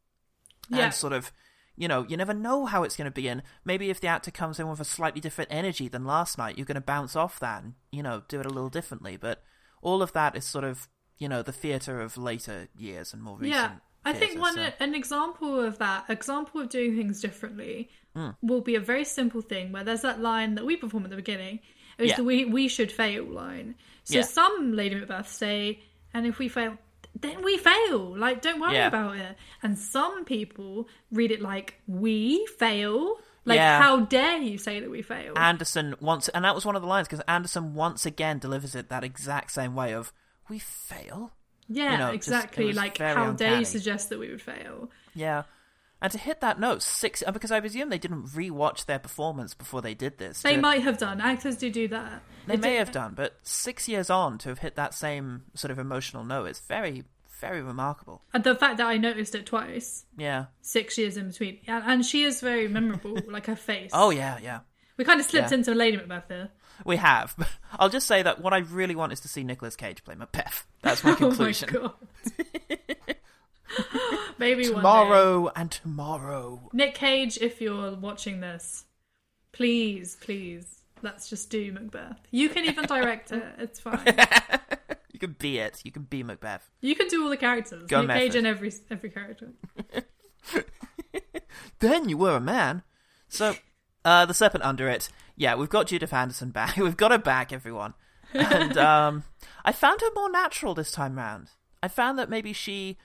[0.70, 0.86] Yeah.
[0.86, 1.32] And sort of,
[1.76, 3.28] you know, you never know how it's going to be.
[3.28, 6.58] And maybe if the actor comes in with a slightly different energy than last night,
[6.58, 9.15] you're going to bounce off that and, you know, do it a little differently.
[9.15, 9.43] But
[9.84, 10.89] all of that is sort of,
[11.20, 13.54] you know, the theatre of later years and more recent.
[13.54, 13.72] yeah,
[14.10, 18.30] I think one so- an example of that, example of doing things differently, Hmm.
[18.41, 21.15] will be a very simple thing where there's that line that we perform at the
[21.15, 21.60] beginning.
[21.98, 22.15] It was Yeah.
[22.17, 23.76] the we we should fail line.
[24.04, 24.24] So Yeah.
[24.24, 25.82] some Lady Macbeth say,
[26.13, 26.78] and if we fail,
[27.20, 28.15] then we fail.
[28.17, 28.88] Like, don't worry Yeah.
[28.88, 29.36] about it.
[29.63, 33.20] And some people read it like we fail.
[33.46, 33.82] Like, Yeah.
[33.82, 35.38] how dare you say that we fail?
[35.38, 38.89] Anderson once, and that was one of the lines because Anderson once again delivers it
[38.89, 40.12] that exact same way of
[40.50, 41.34] "we fail."
[41.69, 42.65] Yeah, you know, exactly.
[42.65, 43.60] was like, how dare uncanny.
[43.60, 44.89] you suggest that we would fail?
[45.13, 45.43] Yeah,
[46.01, 49.53] and to hit that note six uh, because I presume they didn't rewatch their performance
[49.53, 50.41] before they did this.
[50.41, 51.19] They to- might have done.
[51.21, 52.21] Actors do do that.
[52.45, 55.80] They may have done, but six years on to have hit that same sort of
[55.80, 57.03] emotional note is very,
[57.41, 58.21] very remarkable.
[58.34, 60.45] And the fact that I noticed it twice, Yeah.
[60.62, 63.91] six years in between, and, and she is very memorable, like her face.
[63.93, 64.60] Oh yeah, yeah.
[64.95, 65.58] we kind of slipped yeah.
[65.58, 66.49] into Lady Macbeth there.
[66.85, 67.35] We have.
[67.79, 70.65] I'll just say that what I really want is to see Nicolas Cage play Macbeth.
[70.81, 71.69] That's my conclusion.
[71.79, 71.93] Oh
[73.07, 73.15] my.
[74.37, 74.75] Maybe one day.
[74.77, 76.69] tomorrow and tomorrow.
[76.71, 78.85] Nick Cage, if you're watching this,
[79.51, 82.17] please, please, let's just do Macbeth.
[82.31, 83.43] You can even direct it.
[83.57, 83.99] It's fine.
[85.11, 85.81] You can be it.
[85.83, 86.69] You can be Macbeth.
[86.79, 87.87] You can do all the characters.
[87.87, 89.51] Go Nick Cage in every every character.
[91.79, 92.83] Then you were a man.
[93.29, 93.55] So,
[94.05, 95.09] uh, the serpent under it.
[95.38, 96.76] Yeah, we've got Judith Anderson back.
[96.78, 97.93] We've got her back, everyone.
[98.34, 99.23] And um,
[99.63, 101.52] I found her more natural this time round.
[101.82, 102.97] I found that maybe she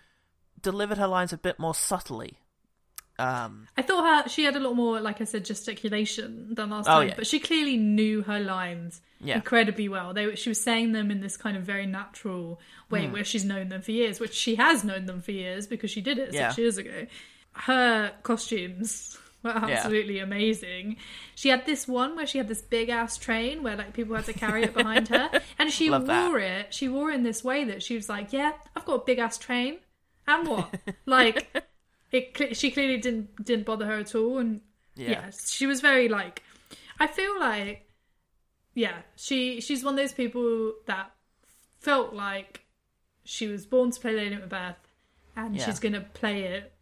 [0.61, 2.38] delivered her lines a bit more subtly.
[3.18, 6.88] Um, I thought her she had a lot more, like I said, gesticulation than last
[6.88, 7.14] Oh, time, yeah.
[7.14, 9.35] but she clearly knew her lines Yeah.
[9.37, 10.14] incredibly well.
[10.14, 12.59] They she was saying them in this kind of very natural
[12.90, 13.12] way Hmm.
[13.12, 16.01] where she's known them for years, which she has known them for years because she
[16.01, 17.07] did it six years ago.
[17.53, 20.96] Her costumes were absolutely amazing.
[21.35, 24.24] She had this one where she had this big ass train where like people had
[24.26, 26.28] to carry it behind her, and she Love that.
[26.28, 26.72] wore it.
[26.74, 29.18] She wore it in this way that she was like, "Yeah, I've got a big
[29.18, 29.78] ass train,
[30.26, 30.74] and what?"
[31.07, 31.48] like
[32.12, 32.57] it.
[32.57, 34.61] She clearly didn't didn't bother her at all, and
[34.94, 35.11] Yeah.
[35.11, 36.42] yeah, she was very like.
[37.00, 37.88] I feel like,
[38.74, 41.11] yeah, she she's one of those people that
[41.81, 42.61] felt like
[43.24, 44.76] she was born to play Lady Macbeth,
[45.35, 45.64] and Yeah.
[45.64, 46.72] she's gonna play it.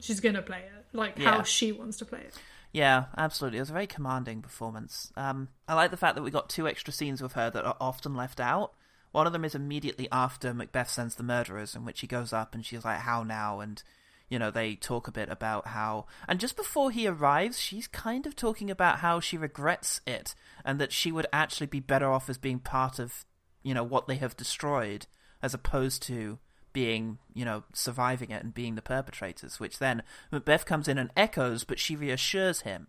[0.00, 1.30] She's gonna play it like Yeah.
[1.36, 2.34] how she wants to play it.
[2.72, 3.58] Yeah, absolutely.
[3.58, 5.12] It was a very commanding performance.
[5.16, 7.76] Um, I like the fact that we got two extra scenes with her that are
[7.80, 8.74] often left out.
[9.12, 12.54] One of them is immediately after Macbeth sends the murderers, in which he goes up
[12.54, 13.82] and she's like, "How now?" and
[14.28, 16.06] you know they talk a bit about how.
[16.28, 20.80] And just before he arrives, she's kind of talking about how she regrets it and
[20.80, 23.24] that she would actually be better off as being part of
[23.64, 25.06] you know what they have destroyed
[25.42, 26.38] as opposed to
[26.72, 31.10] being you know surviving it and being the perpetrators which then macbeth comes in and
[31.16, 32.88] echoes but she reassures him.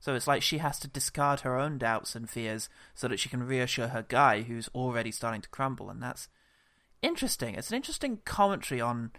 [0.00, 3.28] So it's like she has to discard her own doubts and fears so that she
[3.28, 6.28] can reassure her guy who's already starting to crumble and that's
[7.02, 7.54] interesting.
[7.54, 9.10] It's an interesting commentary on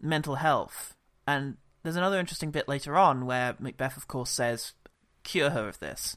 [0.00, 0.96] mental health.
[1.26, 4.72] And there's another interesting bit later on where macbeth of course says
[5.22, 6.16] cure her of this.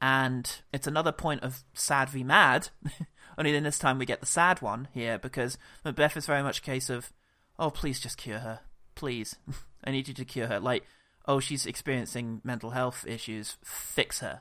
[0.00, 2.68] And it's another point of sad v mad.
[3.38, 6.58] Only then this time we get the sad one here because Macbeth is very much
[6.58, 7.12] a case of,
[7.58, 8.60] oh please just cure her,
[8.96, 9.36] please,
[9.84, 10.58] I need you to cure her.
[10.60, 10.84] Like,
[11.26, 14.40] oh she's experiencing mental health issues, fix her.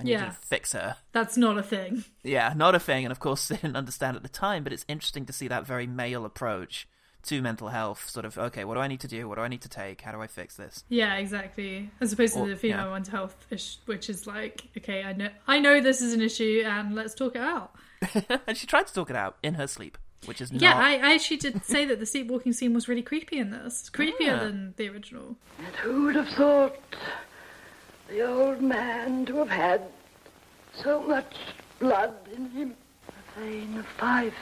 [0.00, 0.24] I need you Yeah.
[0.26, 0.96] to fix her.
[1.12, 2.04] That's not a thing.
[2.24, 4.84] Yeah, not a thing, and of course they didn't understand at the time, but it's
[4.88, 6.88] interesting to see that very male approach
[7.24, 8.08] to mental health.
[8.10, 9.28] Sort of, okay, what do I need to do?
[9.28, 10.00] What do I need to take?
[10.00, 10.82] How do I fix this?
[10.88, 11.88] Yeah, exactly.
[12.00, 12.92] As opposed to Or- the female yeah.
[12.92, 13.36] mental health
[13.84, 17.36] which is like, okay, I know, I know this is an issue, and let's talk
[17.36, 17.72] it out.
[18.46, 20.82] and she tried to talk it out in her sleep, which is Yeah, not.
[20.82, 23.80] I, I actually did say that the sleepwalking scene was really creepy in this.
[23.80, 24.44] It's creepier Ah.
[24.44, 25.36] than the original.
[25.58, 26.76] And who would have thought
[28.08, 29.82] the old man to have had
[30.82, 31.34] so much
[31.78, 32.74] blood in him?
[33.36, 34.34] Thane of Fife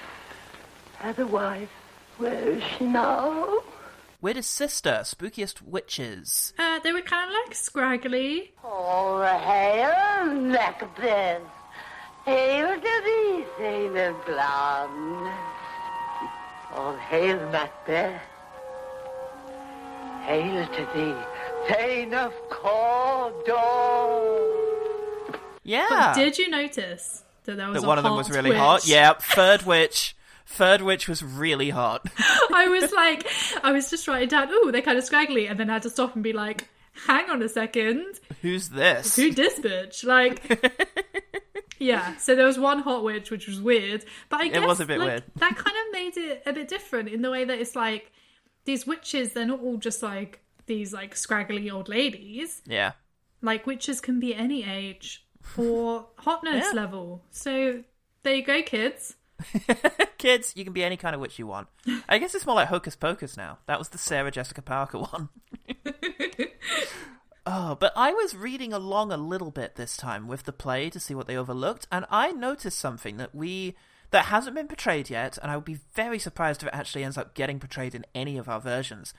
[0.99, 1.70] had a wife.
[2.18, 3.61] Where is she now?
[4.20, 6.53] Where does sister, spookiest witches.
[6.59, 8.53] Uh, they were kind of like scraggly.
[8.62, 11.40] All the hail, Macbeth.
[12.31, 15.35] Hail to thee, Thane of Blonde.
[16.73, 18.23] All hail, Macbeth.
[20.23, 21.14] Hail to thee,
[21.75, 23.57] Thane of Cawdor.
[25.64, 25.87] Yeah.
[25.88, 28.59] But did you notice that there was that a one of them was really witch?
[28.59, 28.87] hot.
[28.87, 30.14] Yeah, third witch.
[30.47, 32.07] Third witch was really hot.
[32.19, 33.27] I was like,
[33.64, 35.90] I was just writing down, oh, they're kind of scraggly, and then I had to
[35.90, 36.69] stop and be like,
[37.07, 38.05] hang on a second,
[38.43, 39.16] Who's this?
[39.16, 40.05] who this bitch?
[40.05, 40.43] Like,
[41.78, 42.16] yeah.
[42.16, 44.98] So there was one hot witch, which was weird, but I guess was a bit
[44.98, 45.24] like, weird.
[45.37, 48.12] That kind of made it a bit different in the way that it's like
[48.64, 52.62] these witches, they're not all just like these like scraggly old ladies.
[52.66, 52.92] Yeah.
[53.42, 55.24] Like witches can be any age
[55.56, 56.80] or hotness Yeah.
[56.80, 57.22] level.
[57.30, 57.83] So
[58.22, 59.16] there you go, kids.
[60.18, 61.68] Kids, you can be any kind of witch you want.
[62.06, 63.56] I guess it's more like Hocus Pocus now.
[63.64, 65.30] That was the Sarah Jessica Parker one.
[67.50, 71.00] Oh, but I was reading along a little bit this time with the play to
[71.00, 73.74] see what they overlooked, and I noticed something that we
[74.10, 77.18] that hasn't been portrayed yet, and I would be very surprised if it actually ends
[77.18, 79.14] up getting portrayed in any of our versions.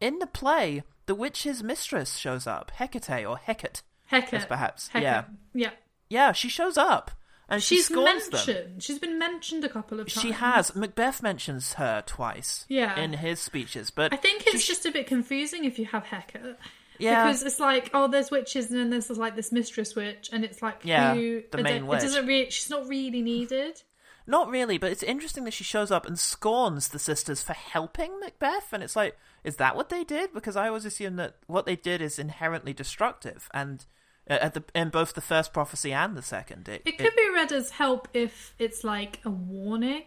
[0.00, 3.82] In the play, the witch's mistress shows up, Hecate or Hecate.
[4.06, 4.46] Hecate.
[4.46, 4.88] Perhaps.
[4.88, 5.02] Hecate.
[5.02, 5.24] Yeah.
[5.54, 5.70] Yeah.
[6.08, 7.10] Yeah, she shows up.
[7.48, 8.02] And she She's them.
[8.02, 8.82] mentioned.
[8.82, 10.20] She's been mentioned a couple of times.
[10.20, 10.74] She has.
[10.74, 12.64] Macbeth mentions her twice.
[12.68, 12.98] Yeah.
[12.98, 16.56] In his speeches, but I think it's just a bit confusing if you have Hecate.
[16.98, 17.26] Yeah.
[17.26, 20.62] Because it's like, oh, there's witches, and then there's like this mistress witch, and it's
[20.62, 21.42] like, Yeah, who?
[21.50, 21.98] the main don't- witch.
[22.00, 22.50] It doesn't really.
[22.50, 23.82] She's not really needed.
[24.26, 24.76] not really.
[24.78, 28.82] But it's interesting that she shows up and scorns the sisters for helping Macbeth, and
[28.82, 30.32] it's like, is that what they did?
[30.34, 33.84] Because I always assume that what they did is inherently destructive, and
[34.28, 37.30] uh, at the in both the first prophecy and the second, it, It could be
[37.32, 40.04] read as help if it's like a warning.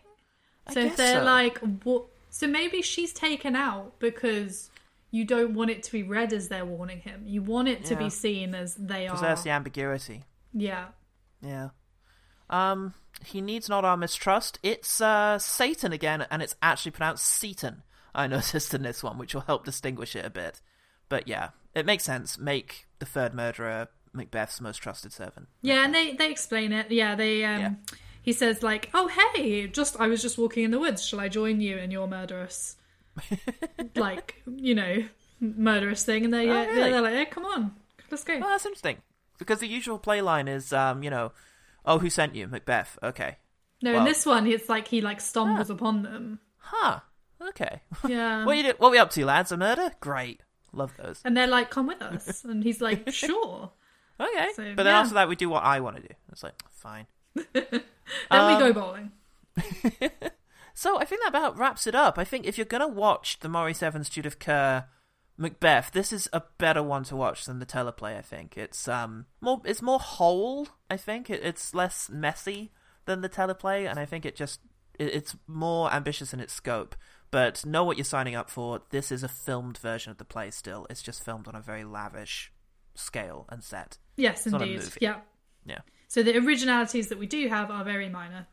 [0.73, 1.23] So if they're so.
[1.25, 2.03] like, what?
[2.29, 4.69] So maybe she's taken out because
[5.11, 7.23] you don't want it to be read as they're warning him.
[7.25, 7.99] You want it to Yeah.
[7.99, 9.11] be seen as they are.
[9.17, 10.23] preserves the ambiguity.
[10.53, 10.87] Yeah.
[11.41, 11.69] Yeah.
[12.49, 12.93] Um,
[13.23, 14.59] he needs not our mistrust.
[14.63, 17.83] It's uh Satan again, and it's actually pronounced Seaton.
[18.15, 20.61] I noticed in this one, which will help distinguish it a bit.
[21.09, 22.37] But yeah, it makes sense.
[22.37, 25.47] Make the third murderer Macbeth's most trusted servant.
[25.61, 26.89] Yeah, and they they explain it.
[26.91, 27.73] Yeah, they um Yeah.
[28.21, 31.05] he says like, "Oh, hey, just I was just walking in the woods.
[31.05, 32.75] Shall I join you in your murderous
[33.95, 35.03] like, you know,
[35.39, 36.91] murderous thing, and they're yeah, Oh, really?
[36.91, 37.71] they're like, "Hey, come on,
[38.11, 38.97] let's go." Well, that's interesting
[39.37, 41.31] because the usual play line is, um, you know,
[41.85, 42.97] oh, who sent you, Macbeth?
[43.03, 43.37] Okay,
[43.81, 46.39] no, well- in this one, it's like he like stumbles upon them.
[46.57, 46.99] huh?
[47.41, 47.81] Okay.
[48.07, 49.51] Yeah, what are you do- What we up to, lads?
[49.53, 49.91] A murder?
[50.01, 50.41] Great.
[50.73, 51.21] Love those.
[51.25, 53.71] and they're like, "Come with us," and he's like, "Sure."
[54.19, 54.49] Okay.
[54.55, 54.99] So, but then yeah.
[54.99, 56.13] after that, we do what I want to do.
[56.31, 57.07] It's like fine.
[57.53, 57.83] Then
[58.31, 59.11] Um, we go bowling.
[60.79, 62.17] So I think that about wraps it up.
[62.17, 64.85] I think if you're gonna watch the Maurice Evans, Judith Kerr,
[65.35, 68.17] Macbeth, this is a better one to watch than the teleplay.
[68.17, 70.69] I think it's um more it's more whole.
[70.89, 72.71] I think it, it's less messy
[73.03, 74.61] than the teleplay, and I think it just
[74.97, 76.95] it, it's more ambitious in its scope.
[77.29, 78.79] But know what you're signing up for.
[78.89, 80.49] This is a filmed version of the play.
[80.49, 82.53] Still, it's just filmed on a very lavish
[82.95, 83.97] scale and set.
[84.15, 84.83] Yes, a indeed.
[85.01, 85.17] Yeah.
[85.65, 85.79] Yeah.
[86.07, 88.47] So the originalities that we do have are very minor.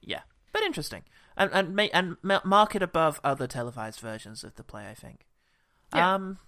[0.00, 0.20] Yeah,
[0.52, 1.02] but interesting,
[1.36, 4.88] and and ma- and ma- mark it above other televised versions of the play.
[4.88, 5.26] I think.
[5.94, 6.14] Yeah.
[6.14, 6.38] Um,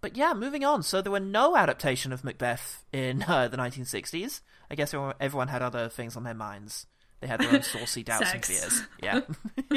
[0.00, 0.82] but yeah, moving on.
[0.82, 4.42] So there were no adaptation of Macbeth in uh, the 1960s.
[4.70, 6.86] I guess everyone, everyone had other things on their minds.
[7.20, 8.82] They had their own saucy doubts and fears.
[9.02, 9.20] Yeah.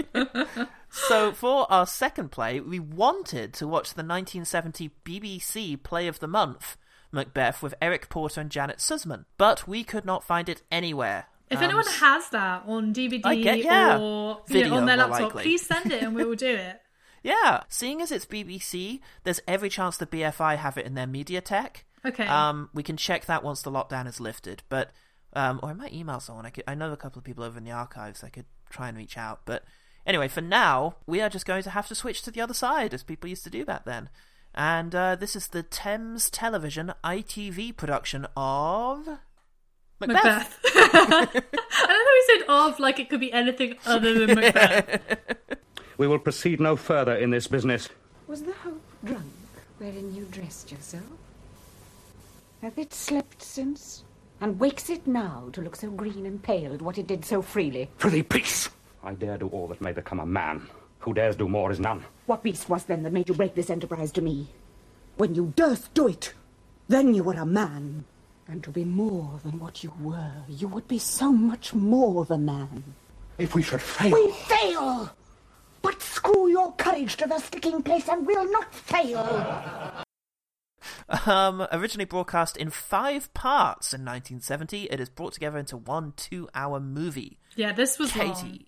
[0.89, 6.27] so for our second play, we wanted to watch the 1970 BBC Play of the
[6.27, 6.75] Month,
[7.09, 11.27] Macbeth, with Eric Porter and Janet Suzman, but we could not find it anywhere.
[11.49, 13.97] If Um, anyone has that on DVD get- yeah.
[13.99, 15.43] or Video, know, on their laptop, likely.
[15.43, 16.81] please send it and we will do it.
[17.23, 21.83] Yeah, seeing as it's BBC, there's every chance the BFI have it in their Mediatheque.
[22.05, 22.25] Okay.
[22.27, 24.91] Um, we can check that once the lockdown is lifted, but
[25.33, 26.45] um, or I might email someone.
[26.45, 28.23] I could, I know a couple of people over in the archives.
[28.23, 29.63] I could try and reach out, but
[30.05, 32.93] anyway, for now, we are just going to have to switch to the other side,
[32.93, 34.09] as people used to do back then.
[34.55, 39.07] And uh, this is the Thames Television ITV production of
[39.99, 40.23] Macbeth.
[40.23, 40.59] Macbeth.
[40.75, 45.17] I don't know he said of like it could be anything other than Macbeth.
[45.97, 47.89] We will proceed no further in this business.
[48.27, 49.25] Was the hope drunk
[49.79, 51.03] wherein you dressed yourself?
[52.61, 54.03] Hath it slept since?
[54.39, 57.41] And wakes it now to look so green and pale at what it did so
[57.41, 57.89] freely?
[57.97, 58.69] Prithee, peace!
[59.03, 60.67] I dare do all that may become a man.
[60.99, 62.05] Who dares do more is none.
[62.27, 64.49] What beast was then that made you break this enterprise to me?
[65.15, 66.33] When you durst do it,
[66.87, 68.05] then you were a man.
[68.49, 72.37] And to be more than what you were, you would be so much more the
[72.37, 72.83] man.
[73.37, 74.13] If we should fail.
[74.13, 75.11] We fail!
[75.81, 80.03] But screw your courage to the sticking place and we'll not fail!
[81.25, 86.79] Um, originally broadcast in five parts in 1970, it is brought together into one two-hour
[86.79, 87.39] movie.
[87.55, 88.59] Yeah, this was Katy, long.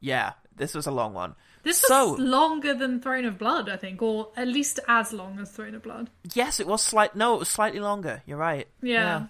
[0.00, 1.34] yeah, this was a long one.
[1.68, 5.38] This was so longer than Throne of Blood, I think, or at least as long
[5.38, 6.08] as Throne of Blood.
[6.32, 7.14] yes, it was slight.
[7.14, 8.22] No, it was slightly longer.
[8.24, 8.66] You're right.
[8.80, 9.26] Yeah.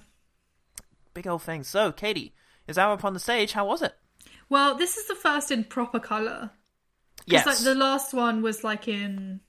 [1.14, 1.64] big old thing.
[1.64, 2.32] So, Katy
[2.68, 3.52] is out upon the stage.
[3.52, 3.92] How was it?
[4.48, 6.50] Well, this is the first in proper color.
[7.26, 9.40] Yes, like the last one was like in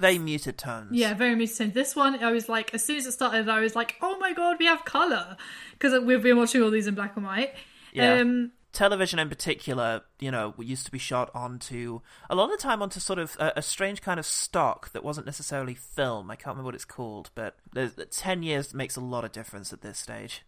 [0.00, 0.88] very muted tones.
[0.92, 1.56] yeah, very muted.
[1.58, 1.74] Tones.
[1.74, 4.32] This one, I was like, as soon as it started, I was like, oh my
[4.32, 5.36] god, we have color
[5.72, 7.54] because we've been watching all these in black and white.
[7.92, 8.20] Yeah.
[8.20, 12.62] Um, television in particular, you know, used to be shot onto a lot of the
[12.62, 16.30] time onto sort of a, a strange kind of stock that wasn't necessarily film.
[16.30, 17.56] I can't remember what it's called, but
[18.10, 20.42] ten years makes a lot of difference at this stage.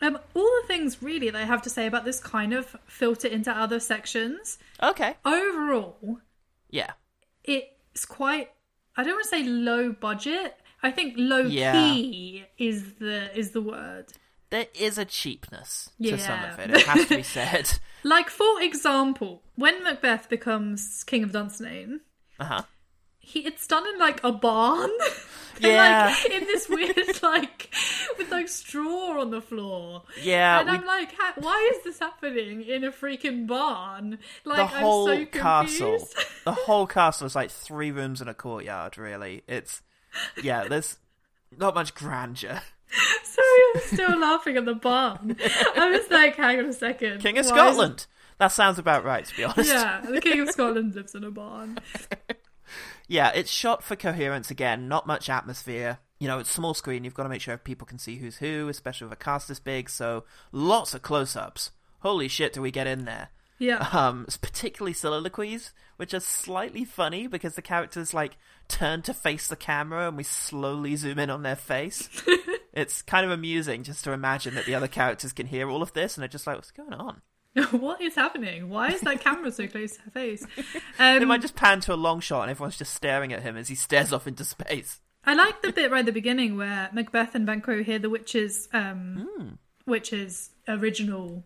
[0.00, 3.28] um, all the things really that I have to say about this kind of filter
[3.28, 4.58] into other sections.
[4.82, 6.18] Okay, Overall,
[6.70, 6.92] yeah,
[7.44, 8.50] it's quite.
[8.96, 10.56] I don't want to say low budget.
[10.82, 11.72] I think low Yeah.
[11.72, 14.06] key is the is the word.
[14.52, 16.70] There is a cheapness to some of it.
[16.70, 17.68] It has to be said.
[18.04, 22.00] Like for example, when Macbeth becomes King of Dunsinane,
[22.40, 22.62] Uh huh.
[23.20, 24.90] he it's done in like a barn.
[25.60, 26.12] Yeah.
[26.24, 27.72] like in this weird like
[28.18, 30.02] with like straw on the floor.
[30.20, 34.18] Yeah, and we- I'm like, why is this happening in a freaking barn?
[34.44, 36.16] Like the whole I'm so castle, confused.
[36.44, 38.96] the whole castle is like three rooms and a courtyard.
[38.98, 39.82] Really, it's
[40.42, 40.66] yeah.
[40.66, 40.96] There's
[41.56, 42.62] not much grandeur.
[43.24, 45.36] Sorry, I'm still laughing at the barn.
[45.76, 47.20] I was like, hang on a second.
[47.20, 48.06] King of why is- Scotland.
[48.38, 49.70] That sounds about right, to be honest.
[49.70, 51.78] Yeah, the King of Scotland lives in a barn.
[53.08, 55.98] Yeah, it's shot for coherence again, not much atmosphere.
[56.18, 58.68] You know, it's small screen, you've got to make sure people can see who's who,
[58.68, 61.72] especially with a cast this big, so lots of close ups.
[62.00, 63.28] Holy shit, do we get in there?
[63.58, 63.86] Yeah.
[63.92, 68.36] Um, it's particularly soliloquies, which are slightly funny because the characters like
[68.66, 72.08] turn to face the camera and we slowly zoom in on their face.
[72.72, 75.92] it's kind of amusing just to imagine that the other characters can hear all of
[75.92, 77.22] this and they're just like, what's going on?
[77.72, 78.70] what is happening?
[78.70, 80.46] Why is that camera so close to her face?
[80.98, 83.56] They Um, might just pan to a long shot and everyone's just staring at him
[83.56, 85.00] as he stares off into space.
[85.24, 88.68] I like the bit right at the beginning where Macbeth and Banquo hear the witch's
[88.72, 89.48] um Hmm.
[89.86, 91.44] witch's original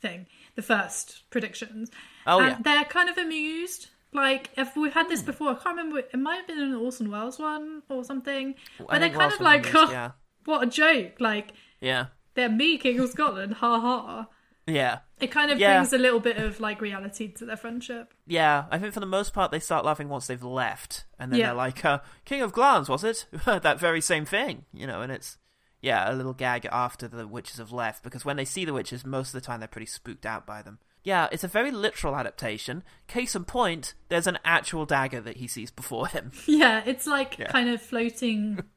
[0.00, 1.90] thing, the first predictions.
[2.26, 2.58] Oh, and yeah.
[2.62, 3.88] they're kind of amused.
[4.12, 5.98] Like if we've had this before, I can't remember.
[6.00, 8.54] It might have been an Orson Welles one or something.
[8.80, 10.10] I But they're kind of like, oh, yeah.
[10.46, 11.20] What a joke!
[11.20, 12.06] Like Yeah.
[12.34, 14.28] they're me, King of Scotland, ha ha.
[14.66, 14.98] Yeah.
[15.20, 15.74] It kind of Yeah.
[15.78, 18.12] brings a little bit of like reality to their friendship.
[18.26, 21.38] Yeah, I think for the most part they start laughing once they've left, and then
[21.40, 21.46] Yeah.
[21.46, 25.02] they're like, uh, "King of Glans, was it?" that very same thing, you know.
[25.02, 25.38] And it's
[25.82, 29.04] yeah, a little gag after the witches have left because when they see the witches,
[29.06, 30.80] most of the time they're pretty spooked out by them.
[31.04, 32.82] Yeah, it's a very literal adaptation.
[33.06, 36.32] Case in point, there's an actual dagger that he sees before him.
[36.48, 37.52] Yeah, it's like Yeah.
[37.52, 38.58] kind of floating.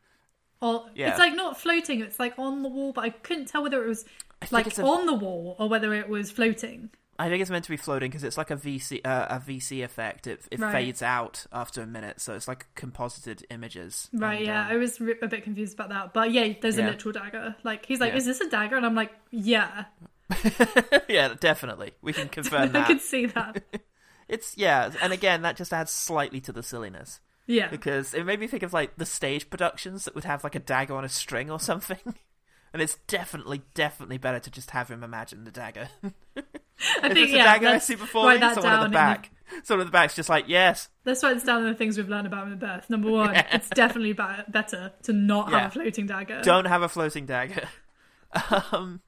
[0.62, 1.10] On, Yeah.
[1.12, 2.02] It's like not floating.
[2.02, 4.06] It's like on the wall, but I couldn't tell whether it was
[4.52, 6.90] like a- on the wall or whether it was floating.
[7.22, 9.84] I think it's meant to be floating because it's like a VC uh, a VC
[9.84, 10.26] effect.
[10.26, 10.72] It it Right.
[10.72, 14.10] fades out after a minute, so it's like composited images.
[14.14, 16.84] Right, And, yeah, um, I was a bit confused about that, but yeah, there's a
[16.84, 17.56] literal dagger.
[17.64, 18.18] Like he's like, Yeah.
[18.20, 19.86] "Is this a dagger?" And I'm like, "Yeah,
[21.10, 21.92] yeah, definitely.
[22.02, 22.88] We can confirm I that.
[22.88, 23.64] could see that."
[24.30, 27.20] It's yeah, and again that just adds slightly to the silliness.
[27.50, 27.68] Yeah.
[27.68, 30.60] Because it made me think of like the stage productions that would have like a
[30.60, 31.98] dagger on a string or something.
[32.72, 35.90] And it's definitely, definitely better to just have him imagine the dagger.
[36.36, 36.44] I
[37.02, 39.32] think it's a yeah, dagger I see before me, someone at the back.
[39.64, 40.88] Someone at the back's just like, yes.
[41.04, 42.88] Let's write this down the things we've learned about Macbeth.
[42.88, 45.62] Number one, it's definitely ba- better to not Yeah.
[45.62, 46.42] have a floating dagger.
[46.44, 47.68] Don't have a floating dagger.
[48.72, 49.02] um,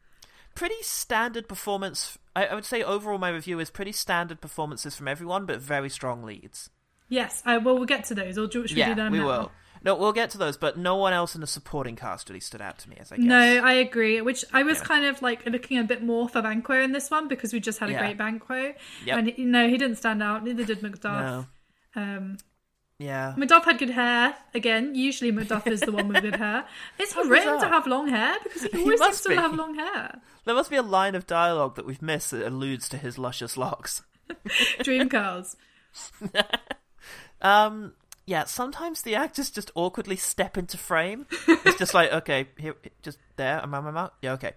[0.55, 2.17] pretty standard performance.
[2.35, 5.91] I, I would say overall my review is pretty standard performances from everyone, but very
[5.91, 6.71] strong leads.
[7.11, 8.37] Yes, I well, we'll get to those.
[8.37, 9.25] Or do, should we yeah, do them we now?
[9.27, 9.51] will.
[9.83, 12.61] No, we'll get to those, but no one else in the supporting cast really stood
[12.61, 13.25] out to me, as I guess.
[13.25, 14.21] No, I agree.
[14.21, 17.27] Which I was kind of like looking a bit more for Banquo in this one
[17.27, 17.99] because we just had a Yeah.
[17.99, 18.73] great Banquo,
[19.05, 19.17] Yep.
[19.17, 20.43] and he, no, he didn't stand out.
[20.43, 21.47] Neither did Macduff.
[21.95, 22.01] No.
[22.01, 22.37] Um,
[22.99, 23.33] Yeah.
[23.35, 24.35] Macduff had good hair.
[24.53, 26.65] Again, usually Macduff is the one with good hair.
[26.99, 28.35] It's he written to have long hair?
[28.43, 30.21] Because he He always seems must to have long hair.
[30.45, 33.57] There must be a line of dialogue that we've missed that alludes to his luscious
[33.57, 34.03] locks.
[34.83, 35.57] Dream curls.
[37.41, 37.93] Um,
[38.25, 41.25] yeah, sometimes the actors just awkwardly step into frame.
[41.47, 44.13] It's just like, okay, here, just there, I'm I on my mark?
[44.21, 44.53] Yeah, okay.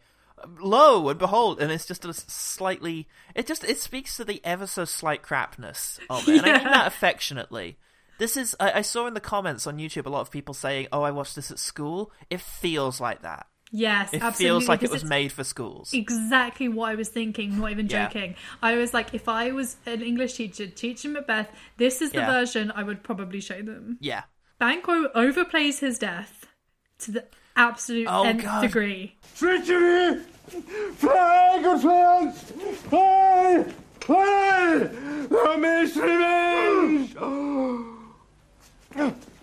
[0.60, 3.08] Lo and behold, and it's just a slightly.
[3.34, 6.64] It just it speaks to the ever so slight crapness of it, and I mean
[6.72, 7.78] that affectionately.
[8.18, 10.88] This is I, I saw in the comments on YouTube a lot of people saying,
[10.92, 13.46] "Oh, I watched this at school." It feels like that.
[13.76, 14.44] Yes, It absolutely.
[14.60, 15.92] feels like it was made for schools.
[15.92, 18.06] Exactly what I was thinking, not even Yeah.
[18.06, 18.36] joking.
[18.62, 22.30] I was like, if I was an English teacher teaching Macbeth, this is the Yeah.
[22.30, 23.98] version I would probably show them.
[24.00, 24.22] Yeah.
[24.60, 26.46] Banquo overplays his death
[27.00, 27.24] to the
[27.56, 28.60] absolute Oh, nth God.
[28.62, 29.16] degree.
[29.36, 30.20] Treachery!
[30.94, 32.52] Fly, good friends!
[32.88, 33.64] Fly!
[34.00, 34.78] Fly!
[35.30, 37.10] Thou mayst revenge!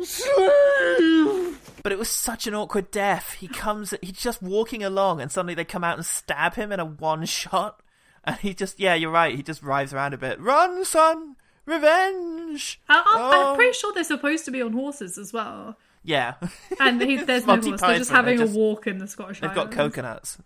[0.05, 1.57] Slave!
[1.83, 3.33] But it was such an awkward death.
[3.39, 6.79] He comes, he's just walking along, and suddenly they come out and stab him in
[6.79, 7.81] a one shot.
[8.23, 9.35] And he just, yeah, you're right.
[9.35, 10.39] He just writhes around a bit.
[10.39, 11.35] Run, son!
[11.65, 12.79] Revenge!
[12.87, 13.49] I, I'm, Oh.
[13.51, 15.77] I'm pretty sure they're supposed to be on horses as well.
[16.03, 16.35] Yeah.
[16.79, 17.81] And he, there's no horse.
[17.81, 20.37] They're just having they just- a walk in the Scottish They've got coconuts.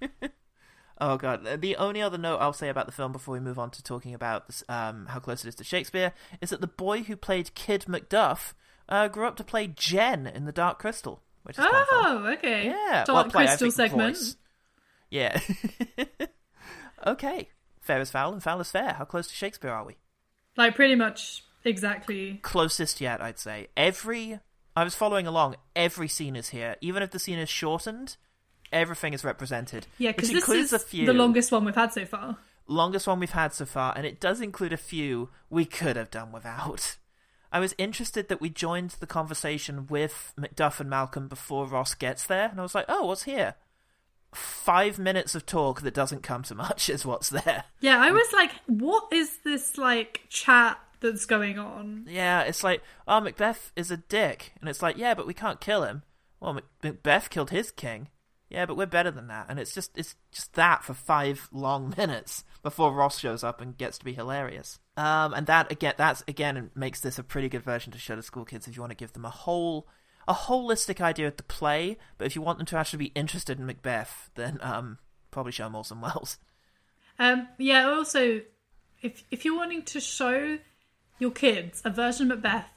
[1.00, 1.60] oh god.
[1.60, 4.14] The only other note I'll say about the film before we move on to talking
[4.14, 7.54] about this, um, how close it is to Shakespeare is that the boy who played
[7.54, 8.54] Kid Macduff
[8.88, 11.84] uh, grew up to play Jen in The Dark Crystal, which is of fun.
[11.90, 12.66] Oh, okay.
[12.66, 14.16] Yeah, Dark well, play, Crystal segment.
[14.16, 14.36] voice.
[15.10, 15.40] Yeah.
[17.06, 17.48] okay.
[17.80, 18.94] Fair is foul and foul is fair.
[18.94, 19.96] How close to Shakespeare are we?
[20.56, 22.40] Like, pretty much exactly.
[22.42, 23.68] Closest yet, I'd say.
[23.76, 24.40] Every.
[24.76, 25.56] I was following along.
[25.76, 26.76] Every scene is here.
[26.80, 28.16] Even if the scene is shortened,
[28.72, 29.86] everything is represented.
[29.98, 31.06] Yeah, because this is a few.
[31.06, 32.38] the longest one we've had so far.
[32.66, 36.10] longest one we've had so far, and it does include a few we could have
[36.10, 36.96] done without.
[37.54, 42.26] I was interested that we joined the conversation with Macduff and Malcolm before Ross gets
[42.26, 43.54] there, and I was like, oh, what's here?
[44.34, 47.62] Five minutes of talk that doesn't come to much is what's there.
[47.78, 52.06] Yeah, I was like, what is this, like, chat that's going on?
[52.10, 54.52] Yeah, it's like, oh, Macbeth is a dick.
[54.60, 56.02] And it's like, yeah, but we can't kill him.
[56.40, 58.08] Well, Mac- Macbeth killed his king.
[58.50, 59.46] Yeah, but we're better than that.
[59.48, 63.76] And it's just it's just that for five long minutes before Ross shows up and
[63.76, 64.78] gets to be hilarious.
[64.96, 68.22] Um, and that again, that's again makes this a pretty good version to show to
[68.22, 69.88] school kids if you want to give them a whole
[70.26, 71.98] a holistic idea of the play.
[72.18, 74.98] But if you want them to actually be interested in Macbeth, then um,
[75.30, 76.38] probably show them Orson Welles.
[77.18, 78.40] Um, yeah, also,
[79.02, 80.58] if if you're wanting to show
[81.18, 82.68] your kids a version of Macbeth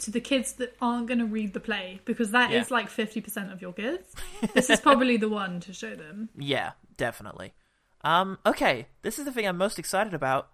[0.00, 2.74] to the kids that aren't going to read the play, because that is Yeah.
[2.76, 4.12] like 50% of your kids,
[4.54, 6.28] this is probably the one to show them.
[6.38, 7.52] Yeah, definitely.
[8.02, 10.48] Um, okay, this is the thing I'm most excited about.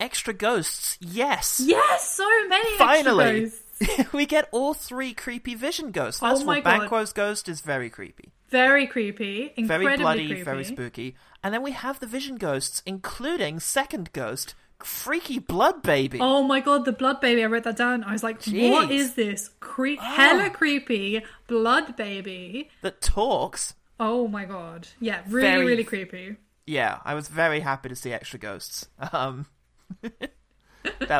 [0.00, 1.60] Extra ghosts, yes.
[1.64, 3.52] Yes, so many Finally,
[4.12, 6.20] we get all three creepy vision ghosts.
[6.22, 6.80] Oh First of my God.
[6.80, 10.42] Banquo's ghost is very creepy, Very creepy, incredibly very bloody, creepy.
[10.42, 11.14] very spooky.
[11.44, 14.54] And then we have the vision ghosts, including second ghost
[14.84, 16.18] freaky blood baby.
[16.20, 17.42] Oh my god, the blood baby!
[17.42, 18.04] I wrote that down.
[18.04, 18.70] I was like, Jeez.
[18.70, 19.50] "What is this?
[19.60, 23.74] Cre- Hella creepy blood baby." That talks.
[24.00, 26.36] Oh my god, yeah, really, Very- really creepy.
[26.66, 28.88] Yeah, I was very happy to see extra ghosts.
[29.12, 29.46] Um,
[30.02, 30.30] that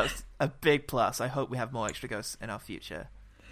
[0.03, 1.21] was a big plus.
[1.21, 3.09] I hope we have more extra ghosts in our future.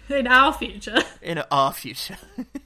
[0.08, 2.16] In our future, In our future.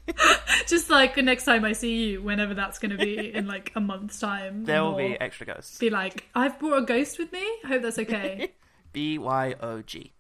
[0.67, 3.73] just like the next time I see you, whenever that's going to be in like
[3.77, 5.79] a month's time, there will be extra ghosts.
[5.79, 7.45] Be like, I've brought a ghost with me.
[7.65, 8.53] I hope that's okay.
[8.93, 10.13] B Y O G.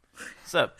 [0.44, 0.70] So.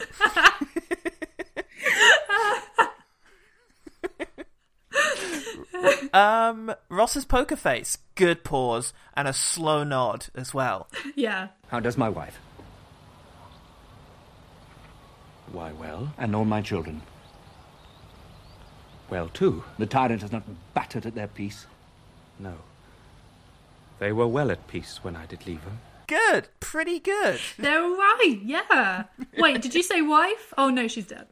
[6.13, 10.89] um, Ross's poker face, good pause, and a slow nod as well.
[11.17, 12.39] yeah, How does my wife?
[15.53, 17.03] Why, well, and all my children.
[19.11, 19.65] Well, too.
[19.79, 20.43] The tyrant has not
[20.75, 21.67] battered at their peace.
[22.39, 22.55] No.
[23.99, 25.81] They were well at peace when I did leave them.
[26.07, 27.41] Good, pretty good.
[27.59, 28.39] they're right.
[28.43, 29.05] Yeah.
[29.37, 30.55] Wait, did you say wife?
[30.57, 31.27] Oh no, she's dead.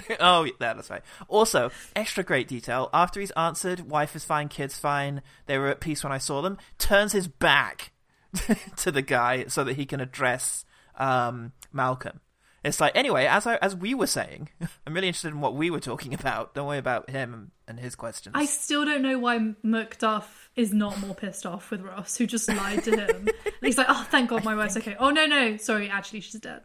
[0.20, 1.02] oh, yeah, that's right.
[1.28, 2.88] Also, extra great detail.
[2.94, 6.40] After he's answered, wife is fine, kids fine, they were at peace when I saw
[6.40, 7.92] them, turns his back
[8.76, 10.64] to the guy so that he can address
[10.96, 12.20] um, Malcolm.
[12.64, 14.48] It's like, anyway, as I, as we were saying,
[14.86, 16.54] I'm really interested in what we were talking about.
[16.54, 18.34] Don't worry about him and his questions.
[18.38, 22.48] I still don't know why Macduff is not more pissed off with Ross, who just
[22.48, 23.28] lied to him.
[23.62, 24.96] And he's like, oh, thank God my wife's okay.
[24.98, 26.62] Oh, no, no, sorry, actually, she's dead.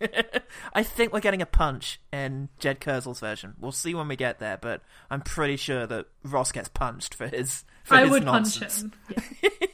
[0.72, 3.54] I think we're getting a punch in Jed Kurzel's version.
[3.58, 7.26] We'll see when we get there, but I'm pretty sure that Ross gets punched for
[7.26, 8.82] his for I his would nonsense.
[8.82, 9.32] punch him.
[9.42, 9.66] Yeah.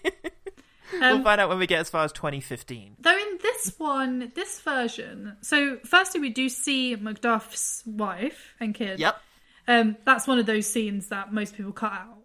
[0.92, 2.96] We'll Um, find out when we get as far as 2015.
[3.00, 8.98] Though in this one, this version, so firstly we do see Macduff's wife and kid.
[9.00, 9.20] Yep.
[9.68, 12.18] Um, that's one of those scenes that most people cut out.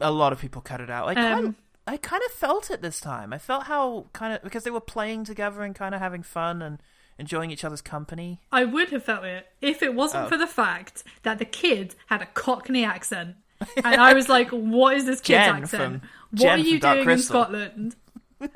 [0.00, 1.08] A lot of people cut it out.
[1.08, 1.56] I kind, Um,
[1.86, 3.32] I kind of felt it this time.
[3.32, 6.62] I felt how kind of because they were playing together and kind of having fun
[6.62, 6.80] and
[7.18, 8.40] enjoying each other's company.
[8.50, 10.28] I would have felt it if it wasn't Oh.
[10.28, 13.36] for the fact that the kid had a Cockney accent.
[13.84, 16.00] And I was like, what is this kid's Jen accent?
[16.00, 17.96] from- what Jen are you doing in Scotland?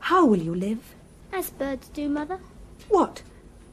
[0.00, 0.94] How will you live?
[1.32, 2.38] As birds do, Mother.
[2.88, 3.22] What?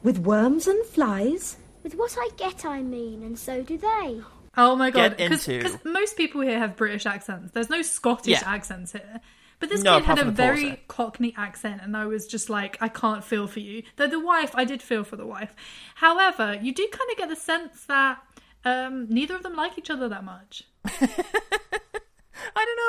[0.02, 1.58] With worms and flies?
[1.84, 4.22] With what I get, I mean, and so do they.
[4.58, 5.18] Oh my god!
[5.18, 7.52] Because most people here have British accents.
[7.54, 8.44] There's no Scottish Yeah.
[8.46, 9.20] accents here.
[9.60, 10.82] But this No, kid had a very Porter.
[10.88, 13.84] Cockney accent, and I was just like, I can't feel for you.
[13.96, 15.54] Though the wife, I did feel for the wife.
[15.96, 18.20] However, you do kind of get the sense that
[18.66, 20.64] um, neither of them like each other that much.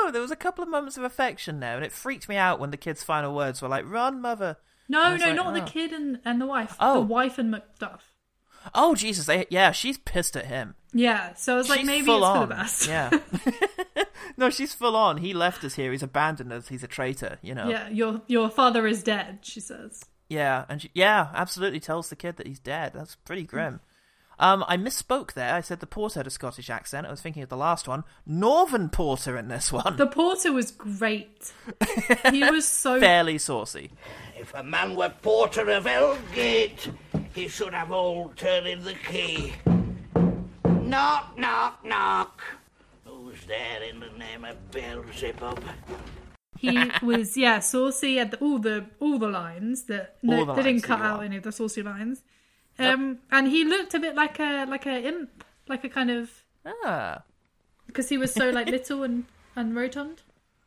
[0.05, 0.11] Know.
[0.11, 2.71] There was a couple of moments of affection there, and it freaked me out when
[2.71, 4.57] the kid's final words were like, "Run, mother."
[4.89, 5.67] No, no, like, not the oh.
[5.67, 6.77] kid and, and the wife.
[6.79, 6.95] Oh.
[6.95, 8.01] The wife and Macduff.
[8.75, 9.27] Oh Jesus!
[9.27, 10.75] They, yeah, she's pissed at him.
[10.93, 12.41] Yeah, so I was like, maybe full it's on.
[12.41, 12.89] for the best.
[12.89, 13.11] Yeah.
[14.37, 15.19] no, she's full on.
[15.19, 15.93] He left us here.
[15.93, 16.69] He's abandoned us.
[16.69, 17.39] He's a traitor.
[17.43, 17.69] You know.
[17.69, 20.05] Yeah, your your father is dead, she says.
[20.29, 22.93] Yeah, and she, yeah, absolutely tells the kid that he's dead.
[22.95, 23.81] That's pretty grim.
[24.39, 25.55] Um, I misspoke there.
[25.55, 27.07] I said the porter had a Scottish accent.
[27.07, 28.05] I was thinking of the last one.
[28.27, 29.97] Northern porter in this one.
[29.97, 31.53] The porter was great.
[32.31, 33.91] he was so Fairly saucy.
[34.39, 36.89] If a man were porter of hell-gate,
[37.33, 39.53] he should have old turning the key.
[40.65, 42.43] Knock, knock, knock.
[43.05, 45.63] Who's there in the name of Beelzebub?
[46.57, 50.55] he was yeah saucy at the, all the all the lines that no, All the
[50.55, 51.27] they didn't cut out want.
[51.27, 52.23] any of the saucy lines
[52.79, 56.31] um and he looked a bit like a like a imp like a kind of
[56.85, 57.23] Ah.
[57.87, 59.25] because he was so like little and
[59.57, 60.23] and rotund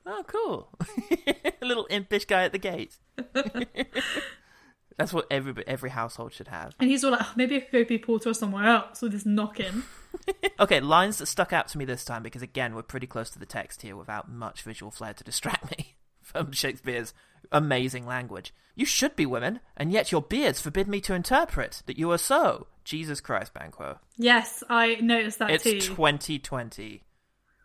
[0.10, 0.70] Oh, cool.
[1.62, 2.96] a little impish guy at the gate.
[4.98, 6.74] That's what every every household should have.
[6.80, 9.26] and he's all like oh, maybe i could go be porter somewhere else with this
[9.26, 9.84] knocking
[10.60, 13.38] Okay, lines that stuck out to me this time because again we're pretty close to
[13.40, 15.97] the text here without much visual flair to distract me
[16.46, 17.14] from Shakespeare's
[17.52, 18.54] amazing language.
[18.76, 22.18] You should be women, and yet your beards forbid me to interpret that you are
[22.18, 22.68] so.
[22.84, 24.00] Jesus Christ, Banquo.
[24.18, 27.04] yes i noticed that It's too 2020.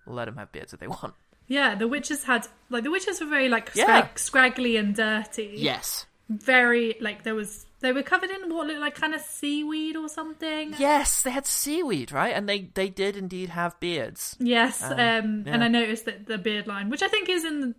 [0.07, 1.15] Let them have beards if they want.
[1.47, 3.85] yeah the witches had like the witches were very like Yeah.
[3.85, 6.07] scrag- scraggly and dirty Yes.
[6.29, 10.09] very like there was they were covered in what looked like kind of seaweed or
[10.09, 12.35] something Yes, they had seaweed, right?
[12.35, 14.37] And they, they did indeed have beards.
[14.41, 15.63] Yes, um, Um, and.
[15.65, 17.75] I noticed that the beard line, which I think is in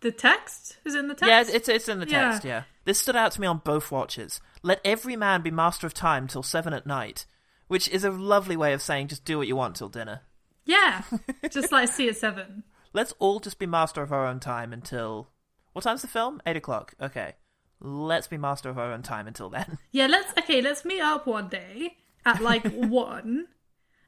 [0.00, 1.28] the, text, is in the text.
[1.28, 2.44] Yeah, it's it's in the text.
[2.44, 2.64] Yeah.
[2.84, 4.40] this stood out to me on both watches.
[4.62, 7.26] Let every man be master of time till seven at night,
[7.68, 10.22] which is a lovely way of saying just do what you want till dinner.
[10.64, 11.02] Yeah,
[11.50, 12.64] just like see at seven.
[12.92, 15.28] Let's all just be master of our own time until
[15.72, 16.40] what time's the film?
[16.46, 16.94] Eight o'clock.
[17.00, 17.34] Okay,
[17.80, 19.78] let's be master of our own time until then.
[19.92, 20.60] Yeah, let's okay.
[20.60, 23.46] Let's meet up one day at like one,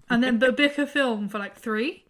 [0.09, 2.05] and then book a film for like three,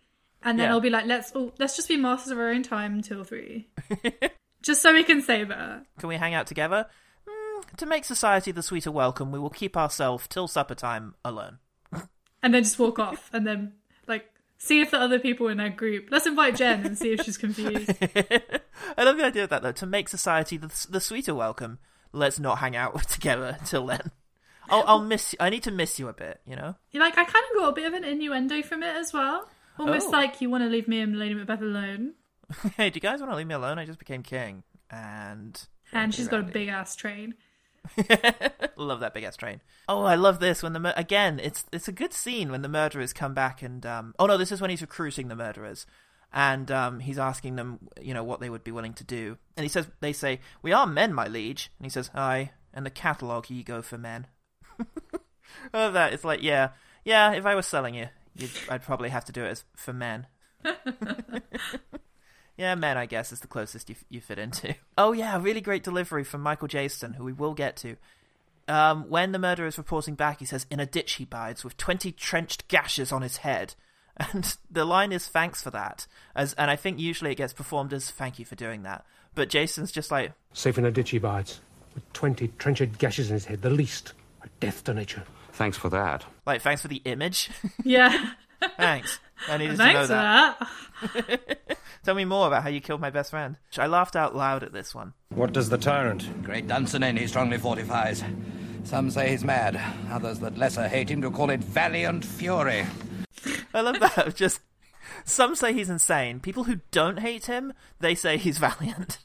[0.44, 0.72] and then Yeah.
[0.72, 3.68] I'll be like, let's all let's just be masters of our own time until three.
[4.62, 5.86] Just so we can say that.
[5.98, 6.86] Can we hang out together?
[7.28, 11.58] Mm, to make society the sweeter welcome, we will keep ourselves till supper time alone.
[12.44, 13.72] And then just walk off and then,
[14.06, 14.24] like,
[14.58, 16.08] see if the other people in our group.
[16.10, 17.90] Let's invite Jen and see if she's confused.
[18.96, 19.72] I love the idea of that though.
[19.72, 21.78] To make society the, the sweeter welcome,
[22.12, 24.10] let's not hang out together till then.
[24.68, 25.32] I'll, I'll miss.
[25.32, 25.38] You.
[25.40, 26.40] I need to miss you a bit.
[26.46, 26.76] You know.
[26.94, 29.48] like, I kind of got a bit of an innuendo from it as well.
[29.78, 30.10] Almost Oh.
[30.10, 32.14] like you want to leave me and Lady Macbeth alone.
[32.76, 33.78] hey, do you guys want to leave me alone?
[33.78, 35.60] I just became king, and
[35.92, 37.34] And she's got a big ass train.
[38.76, 39.60] love that big ass train.
[39.88, 41.40] Oh, I love this when the mur- again.
[41.42, 44.14] It's it's a good scene when the murderers come back and um.
[44.18, 45.86] Oh no, this is when he's recruiting the murderers,
[46.32, 49.64] and um he's asking them you know what they would be willing to do, and
[49.64, 52.90] he says they say we are men, my liege, and he says aye, and the
[52.90, 54.26] catalogue ye go for men.
[54.78, 54.84] I
[55.78, 56.12] love that.
[56.12, 56.70] It's like yeah,
[57.04, 57.32] yeah.
[57.32, 58.08] If I was selling you,
[58.68, 60.26] I'd probably have to do it as for men.
[62.56, 64.74] Yeah, men, I guess, is the closest you, you fit into.
[64.98, 67.96] Oh, yeah, really great delivery from Michael Jayston, who we will get to.
[68.68, 71.76] Um, when the murderer is reporting back, he says, In a ditch he bides, with
[71.76, 73.74] 20 trenched gashes on his head.
[74.18, 76.06] And the line is thanks for that.
[76.36, 79.06] As And I think usually it gets performed as thank you for doing that.
[79.34, 81.60] But Jayston's just like, Safe in a ditch he bides,
[81.94, 84.12] with twenty trenched gashes in his head, the least,
[84.42, 85.22] a death to nature.
[85.62, 86.24] Thanks for that.
[86.44, 87.48] like, thanks for the image.
[87.84, 88.30] Yeah.
[88.76, 89.20] thanks.
[89.46, 90.54] I needed Thanks to know
[91.06, 91.78] for that.
[92.04, 93.56] Tell me more about how you killed my best friend.
[93.78, 95.12] I laughed out loud at this one.
[95.28, 96.42] What does the tyrant?
[96.42, 98.24] Great Dunsinane he strongly fortifies.
[98.82, 102.84] Some say he's mad, others that lesser hate him to call it valiant fury.
[103.72, 104.34] I love that.
[104.34, 104.62] Just
[105.24, 106.40] some say he's insane.
[106.40, 109.18] People who don't hate him, they say he's valiant.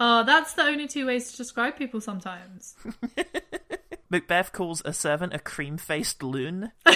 [0.00, 2.74] Oh, that's the only two ways to describe people sometimes.
[4.12, 6.70] Macbeth calls a servant a cream-faced loon,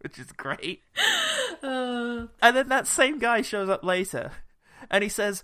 [0.00, 0.82] which is great.
[1.62, 4.30] Uh, And then that same guy shows up later,
[4.90, 5.42] and he says,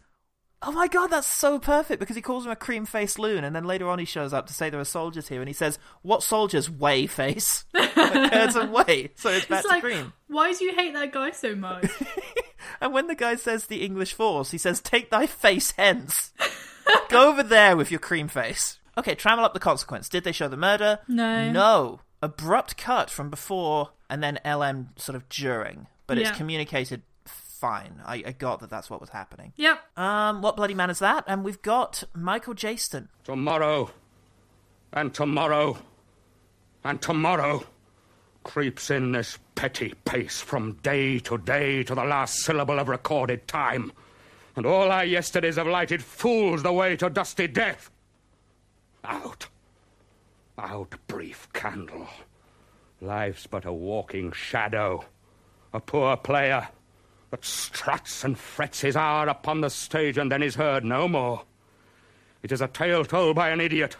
[0.62, 3.64] "Oh my god, that's so perfect!" Because he calls him a cream-faced loon, and then
[3.64, 6.22] later on he shows up to say there are soldiers here, and he says, "What
[6.22, 6.70] soldiers?
[6.70, 10.12] Way face, curds and whey." So it's back it's to like, cream.
[10.28, 11.86] why do you hate that guy so much?
[12.80, 16.32] And when the guy says the English force, he says, Take thy face hence.
[17.08, 18.78] Go over there with your cream face.
[18.98, 20.08] Okay, trammel up the consequence.
[20.08, 20.98] Did they show the murder?
[21.08, 21.50] No.
[21.50, 22.00] No.
[22.20, 25.86] Abrupt cut from before and then LM sort of during.
[26.06, 26.28] But Yeah.
[26.28, 28.02] it's communicated fine.
[28.04, 29.52] I, I got that that's what was happening.
[29.56, 29.78] Yep.
[29.98, 31.24] Um, what bloody man is that?
[31.26, 33.08] And we've got Michael Jayston.
[33.24, 33.90] Tomorrow,
[34.92, 35.78] and tomorrow,
[36.84, 37.64] and tomorrow
[38.44, 43.46] creeps in this petty pace from day to day to the last syllable of recorded
[43.46, 43.92] time.
[44.56, 47.90] And all our yesterdays have lighted fools the way to dusty death.
[49.04, 49.48] Out.
[50.58, 52.08] Out, brief candle.
[53.00, 55.04] Life's but a walking shadow,
[55.72, 56.68] a poor player
[57.30, 61.42] that struts and frets his hour upon the stage and then is heard no more.
[62.42, 63.96] It is a tale told by an idiot,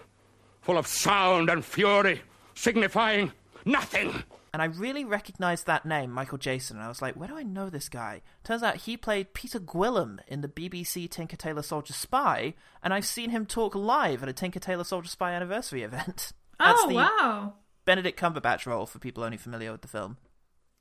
[0.60, 2.20] full of sound and fury,
[2.54, 3.32] signifying
[3.64, 4.22] nothing.
[4.52, 7.42] And I really recognized that name, Michael Jayston, and I was like, where do I
[7.42, 8.20] know this guy?
[8.44, 13.06] Turns out he played Peter Guillam in the BBC Tinker Tailor Soldier Spy, and I've
[13.06, 16.32] seen him talk live at a Tinker Tailor Soldier Spy anniversary event.
[16.58, 17.54] That's oh, the wow.
[17.86, 20.18] Benedict Cumberbatch role for people only familiar with the film.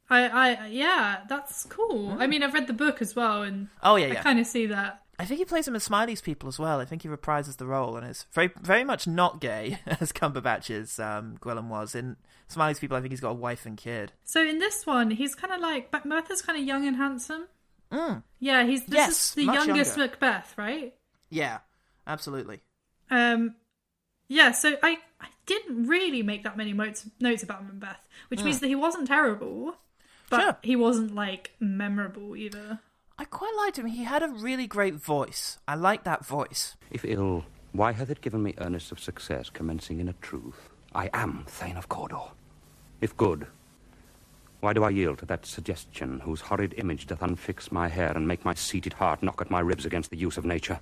[0.09, 2.11] I, I, yeah, that's cool.
[2.11, 2.21] Hmm.
[2.21, 4.21] I mean, I've read the book as well, and Oh, yeah, I yeah.
[4.21, 5.00] kind of see that.
[5.21, 6.79] I think he plays him as Smiley's people as well.
[6.79, 10.99] I think he reprises the role and is very, very much not gay as Cumberbatch's
[10.99, 11.93] um, Guillam was.
[11.93, 12.17] In
[12.47, 14.13] Smiley's people, I think he's got a wife and kid.
[14.25, 17.47] So in this one, he's kind of like Macbeth is kind of young and handsome.
[17.91, 18.23] Mm.
[18.39, 20.11] Yeah, he's this Yes, is the youngest younger.
[20.13, 20.93] Macbeth, right?
[21.29, 21.59] Yeah,
[22.07, 22.61] absolutely.
[23.09, 23.55] Um,
[24.27, 24.51] yeah.
[24.53, 28.45] So I, I didn't really make that many notes notes about Macbeth, which Mm.
[28.45, 29.75] means that he wasn't terrible,
[30.29, 30.57] but Sure.
[30.63, 32.79] he wasn't like memorable either.
[33.21, 33.85] I quite liked him.
[33.85, 35.59] He had a really great voice.
[35.67, 36.75] I like that voice.
[36.89, 40.69] If ill, why hath it given me earnest of success, commencing in a truth?
[40.95, 42.31] I am Thane of Cawdor.
[42.99, 43.45] If good,
[44.59, 48.27] why do I yield to that suggestion whose horrid image doth unfix my hair and
[48.27, 50.79] make my seated heart knock at my ribs against the use of nature?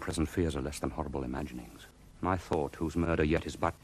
[0.00, 1.86] Present fears are less than horrible imaginings.
[2.20, 3.76] My thought, whose murder yet is but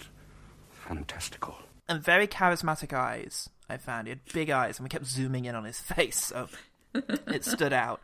[0.73, 1.57] fantastical.
[1.89, 4.09] And very charismatic eyes, I found.
[4.09, 6.49] He had big eyes, and we kept zooming in on his face, so
[6.95, 8.01] it stood out.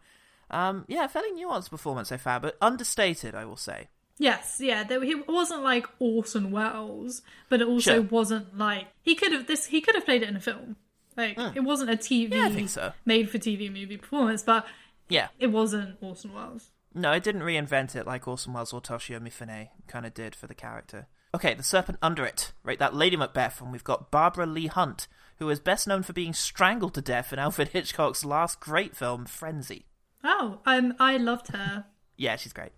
[0.51, 3.89] Um, yeah, fairly nuanced performance, I found, but understated, I will say.
[4.19, 4.85] Yes, yeah.
[4.85, 8.03] There, he wasn't like Orson Welles, but it also Sure.
[8.03, 9.67] wasn't like he could have this.
[9.67, 10.77] He could have played it in a film.
[11.17, 12.33] Like it wasn't a TV.
[12.33, 12.93] Yeah, so.
[13.05, 14.67] made for TV movie performance, but
[15.09, 15.29] Yeah.
[15.39, 16.71] it wasn't Orson Welles.
[16.95, 20.47] No, it didn't reinvent it like Orson Welles or Toshiro Mifune kind of did for
[20.47, 21.07] the character.
[21.35, 22.53] Okay, the serpent under it.
[22.63, 25.09] Right, that Lady Macbeth, and we've got Barbara Leigh-Hunt,
[25.39, 29.25] who is best known for being strangled to death in Alfred Hitchcock's last great film,
[29.27, 29.87] Frenzy.
[30.23, 31.85] Oh, um, I loved her.
[32.17, 32.73] Yeah, she's great.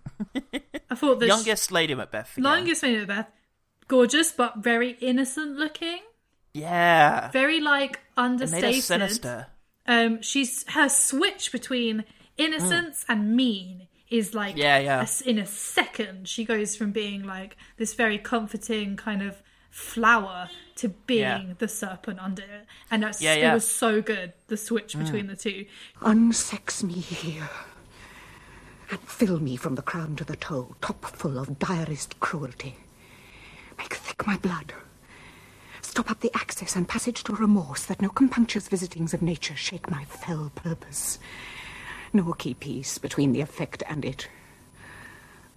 [0.91, 2.33] I thought the Youngest Lady Macbeth.
[2.33, 2.45] again.
[2.45, 3.27] longest Lady Macbeth,
[3.89, 5.99] gorgeous but very innocent looking,
[6.55, 7.31] Yeah.
[7.31, 8.83] very like understated.
[8.83, 9.47] sinister.
[9.87, 12.05] Um, she's her switch between
[12.37, 14.59] innocence and mean is like Mm.
[14.59, 15.07] Yeah, yeah.
[15.07, 19.43] a in a second she goes from being like this very comforting kind of
[19.77, 21.55] flower to being Yeah.
[21.59, 25.05] the serpent under it, and that's Yeah, it was so good the switch Mm.
[25.05, 25.67] between the two.
[26.01, 27.51] Unsex me here,
[28.91, 32.77] and fill me from the crown to the toe, top full of direst cruelty.
[33.77, 34.73] Make thick my blood.
[35.83, 39.91] Stop up the access and passage to remorse, that no compunctious visitings of nature shake
[39.91, 41.19] my fell purpose.
[42.15, 44.29] Nor keep peace between the effect and it.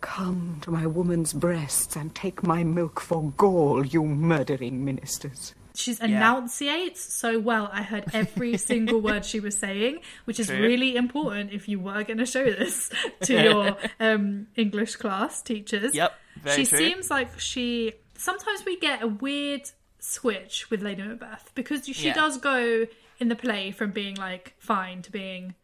[0.02, 5.54] Come to my woman's breasts and take my milk for gall, you murdering ministers.
[5.76, 7.70] She's enunciates so well.
[7.72, 10.60] I heard every single word she was saying, which is True.
[10.62, 12.90] really important if you were going to show this
[13.24, 15.94] to your um, English class teachers.
[15.94, 16.78] Yep, very she true.
[16.80, 17.94] seems like she.
[18.18, 19.70] Sometimes we get a weird
[20.00, 22.14] switch with Lady Macbeth because she Yeah.
[22.14, 22.86] does go
[23.20, 25.56] in the play from being like fine to being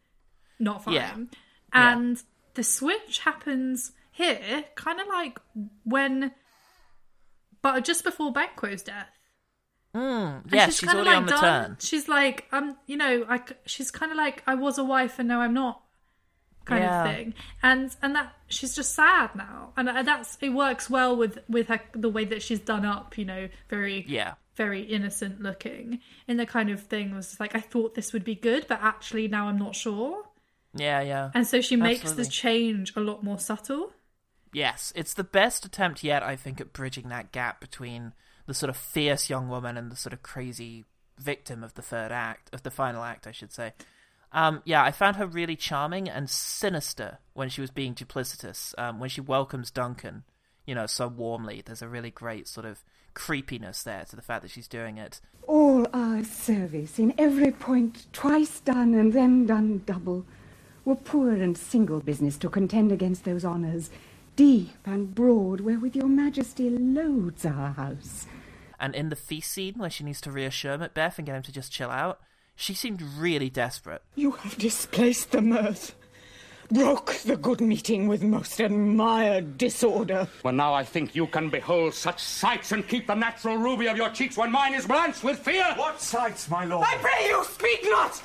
[0.58, 1.16] not fine, Yeah.
[1.72, 2.22] and
[2.54, 5.38] the switch happens here, kind of like
[5.84, 6.32] when,
[7.62, 9.08] but just before Banquo's death.
[9.94, 11.76] Mm, And she's, kinda, already like, on the done- turn.
[11.80, 15.26] She's like, um, you know, I, she's kind of like, I was a wife and
[15.28, 15.82] now I'm not,
[16.66, 17.04] kind Yeah.
[17.04, 17.34] of thing.
[17.62, 21.68] And and that she's just sad now, and uh, that's it works well with with
[21.68, 24.34] her the way that she's done up, you know, very Yeah.
[24.54, 28.34] very innocent looking, and the kind of thing was like, I thought this would be
[28.34, 30.24] good, but actually now I'm not sure.
[30.74, 31.30] Yeah, yeah.
[31.32, 32.24] And so she makes Absolutely.
[32.24, 33.92] the change a lot more subtle.
[34.56, 38.14] Yes, it's the best attempt yet, I think, at bridging that gap between
[38.46, 40.86] the sort of fierce young woman and the sort of crazy
[41.18, 43.74] victim of the third act, of the final act, I should say.
[44.32, 48.72] Um, yeah, I found her really charming and sinister when she was being duplicitous.
[48.78, 50.24] Um, when she welcomes Duncan,
[50.64, 52.82] you know, so warmly, there's a really great sort of
[53.12, 55.20] creepiness there to the fact that she's doing it.
[55.46, 60.24] All our service in every point, twice done and then done double,
[60.86, 63.90] were poor and single business to contend against those honours,
[64.36, 68.26] deep and broad, wherewith your majesty loads our house.
[68.78, 71.52] And in the feast scene where she needs to reassure Macbeth and get him to
[71.52, 72.20] just chill out,
[72.54, 74.02] she seemed really desperate.
[74.14, 75.94] You have displaced the mirth,
[76.70, 80.28] broke the good meeting with most admired disorder.
[80.42, 83.96] Well, now I think you can behold such sights and keep the natural ruby of
[83.96, 85.64] your cheeks when mine is blanched with fear.
[85.76, 86.86] What sights, my lord?
[86.86, 88.22] I pray you, speak not!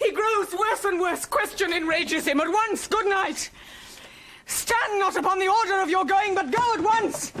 [0.00, 1.24] He grows worse and worse.
[1.24, 2.40] Question enrages him.
[2.40, 3.50] At once, good night.
[4.46, 7.32] Stand not upon the order of your going, but go at once.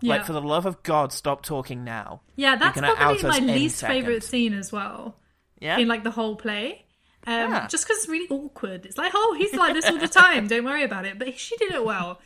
[0.00, 0.16] Yeah.
[0.16, 2.20] Like, for the love of God, stop talking now.
[2.36, 3.94] Yeah, that's probably my least second.
[3.96, 5.16] favorite scene as well.
[5.60, 5.78] Yeah?
[5.78, 6.84] in like the whole play.
[7.26, 7.66] Um, Yeah.
[7.68, 8.84] Just because it's really awkward.
[8.84, 10.48] It's like, oh, he's like this all the time.
[10.48, 11.18] Don't worry about it.
[11.20, 12.20] But she did it well.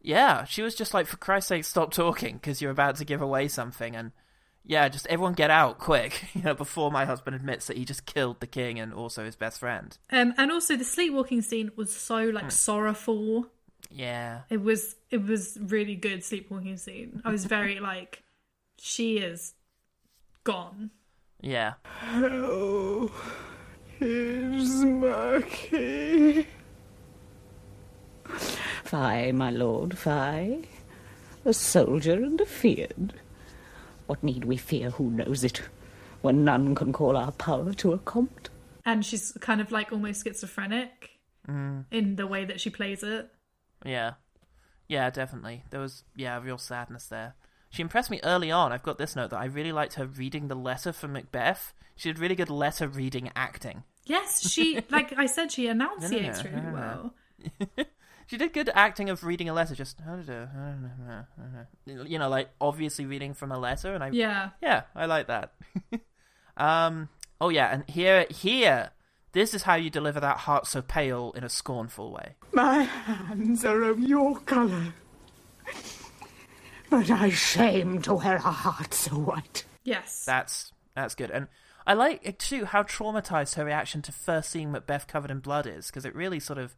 [0.00, 3.20] Yeah, she was just like, for Christ's sake, stop talking because you're about to give
[3.20, 4.12] away something, and
[4.62, 8.06] yeah, just everyone get out quick, you know, before my husband admits that he just
[8.06, 9.98] killed the king and also his best friend.
[10.12, 12.50] Um, and also the sleepwalking scene was so like Hmm.
[12.50, 13.46] sorrowful.
[13.90, 17.22] Yeah, It was it was really good sleepwalking scene.
[17.24, 18.22] I was very like,
[18.78, 19.54] she is
[20.44, 20.90] gone.
[21.40, 23.10] yeah, Oh,
[23.98, 26.46] here's Murky.
[28.84, 30.60] Fie, my lord, fie.
[31.44, 33.14] A soldier and a feared.
[34.06, 35.62] What need we fear, who knows it,
[36.22, 38.48] when none can call our power to account?
[38.84, 41.10] And she's kind of like almost schizophrenic
[41.48, 43.28] mm, in the way that she plays it.
[43.86, 44.12] Yeah,
[44.88, 45.64] yeah, definitely.
[45.70, 47.34] There was yeah, real sadness there.
[47.70, 48.72] She impressed me early on.
[48.72, 51.74] I've got this note that I really liked her reading the letter from Macbeth.
[51.96, 53.82] She did really good letter reading acting.
[54.04, 57.14] Yes, she like I said, she enunciates really well.
[58.28, 60.00] She did good acting of reading a letter, just
[61.86, 64.50] you know, like obviously reading from a letter, and I Yeah.
[64.60, 65.52] yeah, I like that.
[66.56, 67.08] um,
[67.40, 68.90] oh yeah, and here here,
[69.36, 72.36] this is how you deliver that heart so pale in a scornful way.
[72.52, 74.94] My hands are of your colour.
[76.88, 79.64] But I shame to wear a heart so white.
[79.84, 81.48] Yes, That's that's good, and
[81.86, 85.66] I like it too how traumatized her reaction to first seeing Macbeth covered in blood
[85.66, 86.74] is, because it really sort of,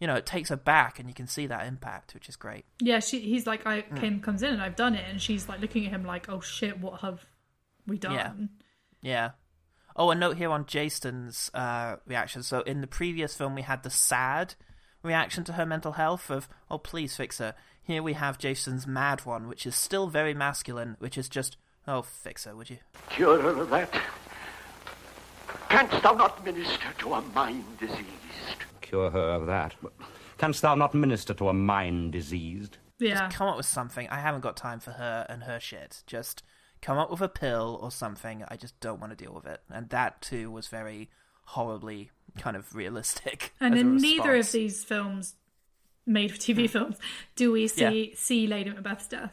[0.00, 2.64] you know, it takes her back, and you can see that impact, which is great.
[2.80, 4.00] Yeah, she he's like I Mm.
[4.00, 6.40] Ken comes in and I've done it and she's like looking at him like, Oh
[6.40, 7.24] shit, what have
[7.86, 8.12] we done?
[8.12, 8.32] Yeah.
[9.02, 9.30] Yeah.
[9.96, 12.42] Oh, a note here on Jayston's uh, reaction.
[12.42, 14.54] So in the previous film, we had the sad
[15.02, 17.54] reaction to her mental health of, oh, please fix her.
[17.82, 22.02] Here we have Jayston's mad one, which is still very masculine, which is just, oh,
[22.02, 22.78] fix her, would you?
[23.10, 23.92] Cure her of that.
[25.68, 28.06] Canst thou not minister to a mind diseased?
[28.80, 29.74] Cure her of that.
[30.38, 32.78] Canst thou not minister to a mind diseased?
[32.98, 33.26] Yeah.
[33.26, 34.08] Just come up with something.
[34.08, 36.02] I haven't got time for her and her shit.
[36.06, 36.42] Just
[36.82, 38.44] come up with a pill or something.
[38.48, 39.60] I just don't want to deal with it.
[39.70, 41.08] And that too was very
[41.44, 43.54] horribly kind of realistic.
[43.60, 45.36] And in neither of these films,
[46.06, 46.66] made for TV hmm.
[46.66, 46.96] films,
[47.36, 49.32] do we see see Lady Macbeth's death.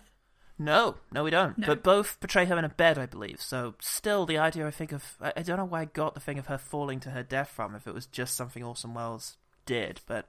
[0.62, 1.58] No, no, we don't.
[1.58, 1.68] No.
[1.68, 3.42] But both portray her in a bed, I believe.
[3.42, 6.20] So still, the idea I think of I, I don't know where I got the
[6.20, 7.76] thing of her falling to her death from.
[7.76, 10.28] If it was just something Orson Welles did, but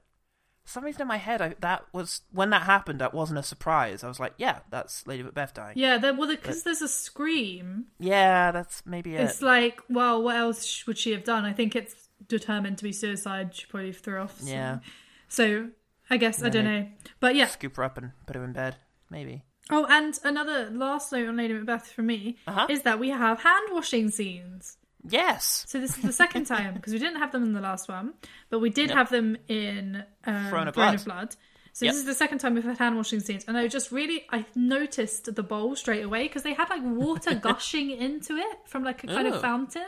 [0.63, 2.99] for some reason in my head, I, that was when that happened.
[3.01, 4.03] That wasn't a surprise.
[4.03, 5.73] I was like, yeah, that's Lady Macbeth dying.
[5.77, 7.87] Yeah, there, well, because there's a scream.
[7.99, 9.21] Yeah, that's maybe it.
[9.21, 11.45] It's like, well, what else would she have done?
[11.45, 11.95] I think it's
[12.27, 13.55] determined to be suicide.
[13.55, 14.39] She probably threw off.
[14.43, 14.79] Yeah.
[15.27, 15.69] So
[16.09, 16.87] I guess I don't know,
[17.19, 17.47] but yeah.
[17.47, 18.75] scoop her up and put her in bed.
[19.09, 19.43] Maybe.
[19.69, 22.67] Oh, and another last note on Lady Macbeth for me Uh-huh.
[22.69, 24.77] is that we have hand washing scenes.
[25.09, 25.65] Yes.
[25.67, 28.13] So this is the second time because we didn't have them in the last one,
[28.49, 28.97] but we did Yep.
[28.97, 31.35] have them in um, Throne of Throne Blood.
[31.73, 31.93] So Yep.
[31.93, 34.45] this is the second time we've had hand washing scenes, and I just really I
[34.55, 39.03] noticed the bowl straight away because they had like water gushing into it from like
[39.03, 39.33] a kind Ooh.
[39.33, 39.87] of fountain.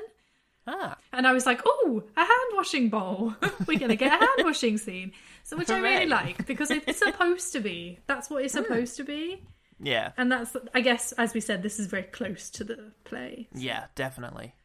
[0.66, 0.95] Ah.
[1.11, 3.36] And I was like, "Oh, a hand washing bowl!
[3.68, 5.11] We're gonna get a hand washing scene."
[5.43, 7.99] So, which I really like because it's supposed to be.
[8.07, 9.43] That's what it's supposed to be,
[9.82, 10.14] Yeah.
[10.16, 13.49] and that's I guess as we said, this is very close to the play.
[13.53, 14.55] Yeah, definitely.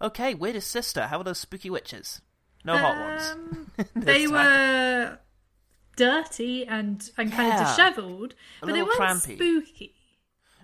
[0.00, 1.06] Okay, weirdest sister.
[1.06, 2.20] How are those spooky witches?
[2.64, 3.30] No hot ones.
[3.30, 4.32] Um, they time.
[4.32, 5.18] were
[5.96, 7.60] dirty and and kind Yeah.
[7.62, 9.36] of dishevelled, but they weren't trampy.
[9.36, 9.94] spooky.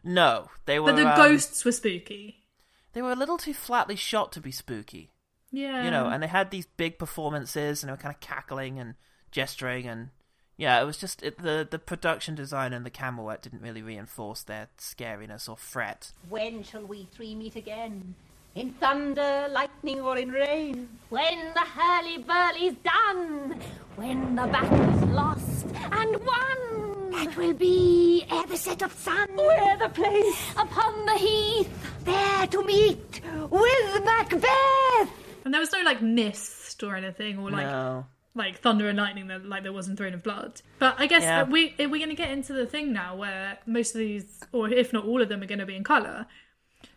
[0.05, 0.93] No, they were.
[0.93, 2.45] But the um, ghosts were spooky.
[2.93, 5.11] They were a little too flatly shot to be spooky.
[5.51, 8.79] Yeah, You know, and they had these big performances, and they were kind of cackling
[8.79, 8.95] and
[9.31, 10.09] gesturing, and
[10.57, 13.83] yeah, it was just it, the the production design and the camera work didn't really
[13.83, 16.13] reinforce their scariness or threat.
[16.29, 18.15] When shall we three meet again?
[18.55, 20.89] In thunder, lightning, or in rain?
[21.09, 23.59] When the hurly-burly's done,
[23.97, 29.29] when the battle's lost and won, that will be ere the set of sun.
[29.37, 30.51] Where the place?
[30.57, 31.71] Upon the heath,
[32.05, 35.11] There to meet with Macbeth!
[35.45, 38.07] and there was no like mist or anything, or like no.
[38.35, 40.61] like thunder and lightning, that- like there was in Throne of Blood.
[40.79, 41.45] But I guess Yeah.
[41.45, 44.93] we are going to get into the thing now where most of these, or if
[44.93, 46.27] not all of them, are going to be in color.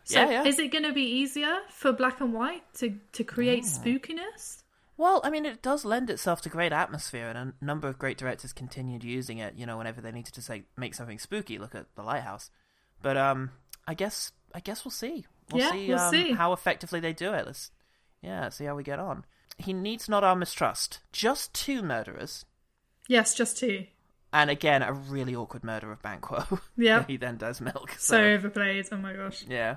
[0.06, 0.44] So Yeah, yeah.
[0.44, 3.78] is it going to be easier for black and white to to create Oh.
[3.80, 4.62] spookiness?
[4.96, 8.16] Well, I mean, it does lend itself to great atmosphere, and a number of great
[8.16, 9.54] directors continued using it.
[9.54, 12.50] You know, whenever they needed to say make something spooky, look at The Lighthouse.
[13.02, 13.50] But um,
[13.86, 15.26] I guess I guess we'll see.
[15.50, 16.32] We'll Yeah, see, we'll um, see.
[16.32, 17.44] how effectively they do it.
[17.44, 17.70] Let's
[18.22, 19.24] yeah, see how we get on.
[19.58, 21.00] He needs not our mistrust.
[21.12, 22.44] Just two murderers,
[23.08, 23.86] Yes, just two.
[24.36, 26.60] And again a really awkward murder of Banquo.
[26.76, 27.04] Yeah.
[27.08, 27.94] he then does milk.
[27.98, 28.86] So overplayed.
[28.92, 29.44] Oh my gosh.
[29.48, 29.76] Yeah.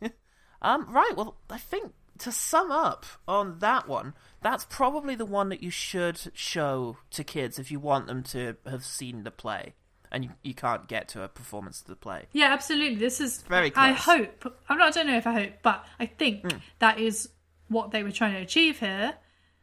[0.62, 5.50] um, right, well, I think to sum up on that one, that's probably the one
[5.50, 9.74] that you should show to kids if you want them to have seen the play.
[10.10, 12.24] And you, you can't get to a performance of the play.
[12.32, 12.96] Yeah, absolutely.
[12.98, 14.16] This is Very I close.
[14.16, 14.56] hope.
[14.68, 14.88] I'm not.
[14.88, 16.58] I don't know if I hope, but I think Hmm.
[16.78, 17.28] that is
[17.68, 19.14] what they were trying to achieve here.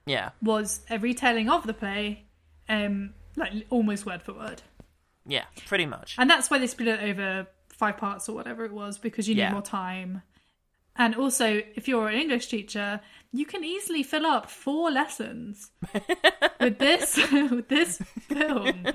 [0.05, 0.29] Yeah.
[0.43, 2.25] Was a retelling of the play,
[2.69, 4.61] um, like almost word for word,
[5.25, 6.15] Yeah, pretty much.
[6.17, 9.36] and that's why they split it over five parts or whatever it was because you
[9.36, 9.51] need Yeah.
[9.51, 10.21] more time.
[10.97, 13.01] And also, if you're an English teacher,
[13.33, 15.71] you can easily fill up four lessons
[16.61, 17.97] with this with this
[18.29, 18.86] film.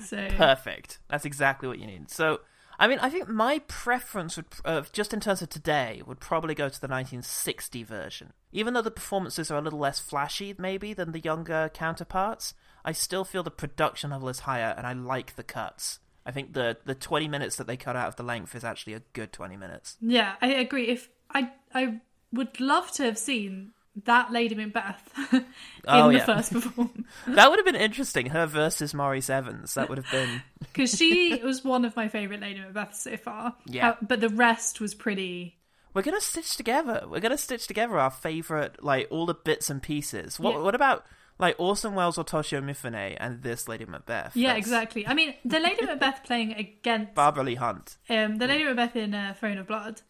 [0.00, 0.98] So Perfect.
[1.08, 2.08] That's exactly what you need.
[2.10, 2.40] So,
[2.78, 6.54] I mean, I think my preference would, uh, just in terms of today, would probably
[6.54, 8.32] go to the 1960 version.
[8.52, 12.54] Even though the performances are a little less flashy, maybe, than the younger counterparts,
[12.84, 16.00] I still feel the production level is higher, and I like the cuts.
[16.26, 18.94] I think the the 20 minutes that they cut out of the length is actually
[18.94, 19.96] a good 20 minutes.
[20.00, 20.88] Yeah, I agree.
[20.88, 22.00] If I I
[22.32, 23.72] would love to have seen
[24.06, 25.44] that Lady Macbeth in
[25.86, 26.24] Oh, the yeah.
[26.24, 28.26] first performance that would have been interesting.
[28.26, 29.74] Her versus Maurice Evans.
[29.74, 30.42] That would have been.
[30.60, 33.54] because she was one of my favorite Lady Macbeths so far.
[33.66, 33.90] Yeah.
[33.90, 35.58] Uh, but the rest was pretty.
[35.92, 37.04] We're gonna stitch together.
[37.08, 40.40] We're gonna stitch together our favorite, like all the bits and pieces.
[40.40, 40.60] What Yeah.
[40.62, 41.06] What about
[41.38, 44.36] like Orson Welles or Toshiro Mifune and this Lady Macbeth?
[44.36, 45.06] Yeah, That's exactly.
[45.06, 47.96] I mean, the Lady Macbeth playing against Barbara Leigh-Hunt.
[48.10, 50.02] um, the Lady Macbeth in uh, Throne of Blood.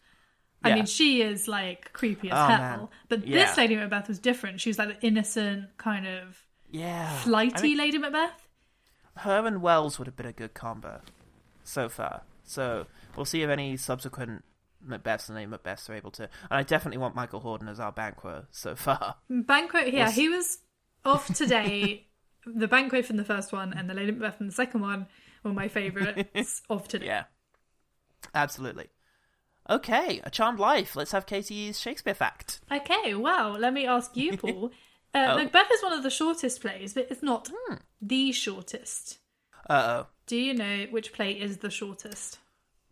[0.63, 0.75] I Yeah.
[0.75, 2.57] mean, she is like creepy as Oh, hell.
[2.57, 2.87] man.
[3.09, 3.45] But Yeah.
[3.45, 4.61] this Lady Macbeth was different.
[4.61, 8.47] She was like the innocent, kind of Yeah, flighty I mean, Lady Macbeth.
[9.17, 11.01] her and Welles would have been a good combo
[11.63, 12.21] so far.
[12.43, 14.43] So we'll see if any subsequent
[14.87, 16.23] Macbeths and any Macbeths are able to.
[16.23, 19.15] And I definitely want Michael Hordern as our Banquo so far.
[19.29, 20.59] Banquo, yeah, he was
[21.05, 22.07] off today.
[22.45, 25.07] the Banquet from the first one and the Lady Macbeth from the second one
[25.43, 27.05] were my favourites of today.
[27.07, 27.23] Yeah,
[28.33, 28.89] absolutely.
[29.69, 30.95] Okay, A Charmed Life.
[30.95, 32.59] Let's have Katy's Shakespeare fact.
[32.71, 34.71] Okay, well, let me ask you, Paul.
[35.13, 35.35] Uh, Oh.
[35.37, 37.75] Macbeth is one of the shortest plays, but it's not Hmm.
[38.01, 39.17] the shortest.
[39.69, 40.07] Uh oh.
[40.27, 42.37] Do you know which play is the shortest?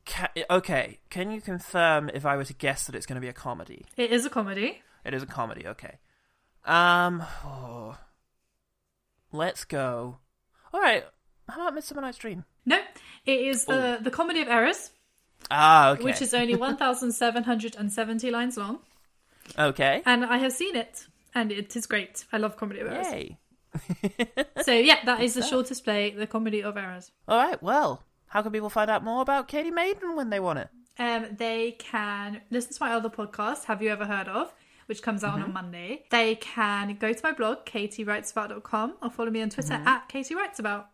[0.05, 3.27] Ca- okay, can you confirm if I were to guess that it's going to be
[3.27, 3.85] a comedy?
[3.97, 4.81] It is a comedy.
[5.05, 5.97] It is a comedy, okay.
[6.65, 7.97] Um, oh.
[9.31, 10.17] let's go.
[10.73, 11.03] All right,
[11.49, 12.45] how about Midsummer Night's Dream?
[12.65, 12.79] No,
[13.25, 14.91] it is the the Comedy of Errors,
[15.51, 16.03] Ah, okay.
[16.03, 18.79] which is only one thousand seven hundred and seventy lines long,
[19.59, 20.01] okay.
[20.05, 21.05] and I have seen it,
[21.35, 22.25] and it is great.
[22.31, 23.07] I love Comedy of Errors.
[23.11, 23.37] Yay.
[24.61, 27.11] So yeah, that is the shortest play, the Comedy of Errors.
[27.27, 30.59] All right, well, how can people find out more about Katy Maiden when they want
[30.59, 30.69] it?
[30.97, 34.53] Um, they can listen to my other podcast, Have You Ever Heard of?
[34.87, 35.47] Which comes out on a.
[35.47, 36.05] Monday.
[36.11, 39.85] They can go to my blog, katiewritesabout.com, or follow me on Twitter Mhm.
[39.85, 40.85] at katiewritesabout.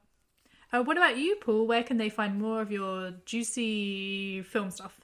[0.72, 1.66] Uh, what about you, Paul?
[1.66, 5.00] Where can they find more of your juicy film stuff?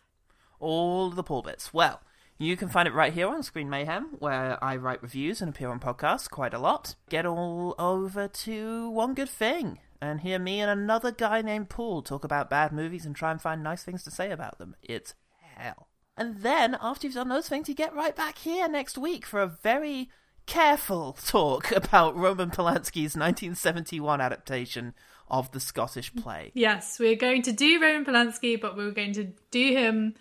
[0.59, 1.73] all the Paul bits.
[1.73, 2.01] Well,
[2.38, 5.69] you can find it right here on Screen Mayhem, where I write reviews and appear
[5.69, 6.95] on podcasts quite a lot.
[7.09, 12.01] Get all over to One Good Thing and hear me and another guy named Paul
[12.01, 14.75] talk about bad movies and try and find nice things to say about them.
[14.81, 15.13] It's
[15.55, 15.88] hell.
[16.18, 19.41] And then, after you've done those things, you get right back here next week for
[19.41, 20.09] a very
[20.45, 24.93] careful talk about Roman Polanski's 1971 adaptation
[25.28, 26.51] of the Scottish play.
[26.53, 30.16] Yes, we're going to do Roman Polanski, but we're going to do him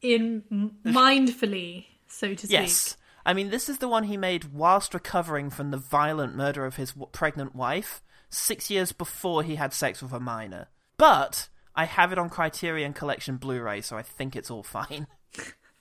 [0.00, 0.42] in
[0.84, 2.50] mindfully, so to speak.
[2.50, 2.96] Yes.
[3.24, 6.76] I mean, this is the one he made whilst recovering from the violent murder of
[6.76, 10.68] his w- pregnant wife, six years before he had sex with a minor.
[10.96, 15.06] But I have it on Criterion Collection Blu ray, so I think it's all fine.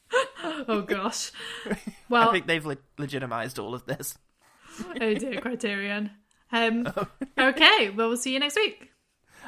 [0.43, 1.31] oh gosh.
[2.09, 4.17] Well, I think they've le- legitimized all of this.
[5.01, 6.11] oh dear, Criterion.
[6.51, 6.87] Um,
[7.37, 8.89] okay, well, we'll see you next week.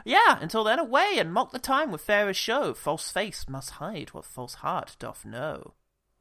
[0.06, 2.74] Yeah, until then, away and mock the time with fairest show.
[2.74, 5.74] False face must hide what false heart doth know.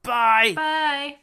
[0.03, 0.53] Bye!
[0.55, 1.16] Bye.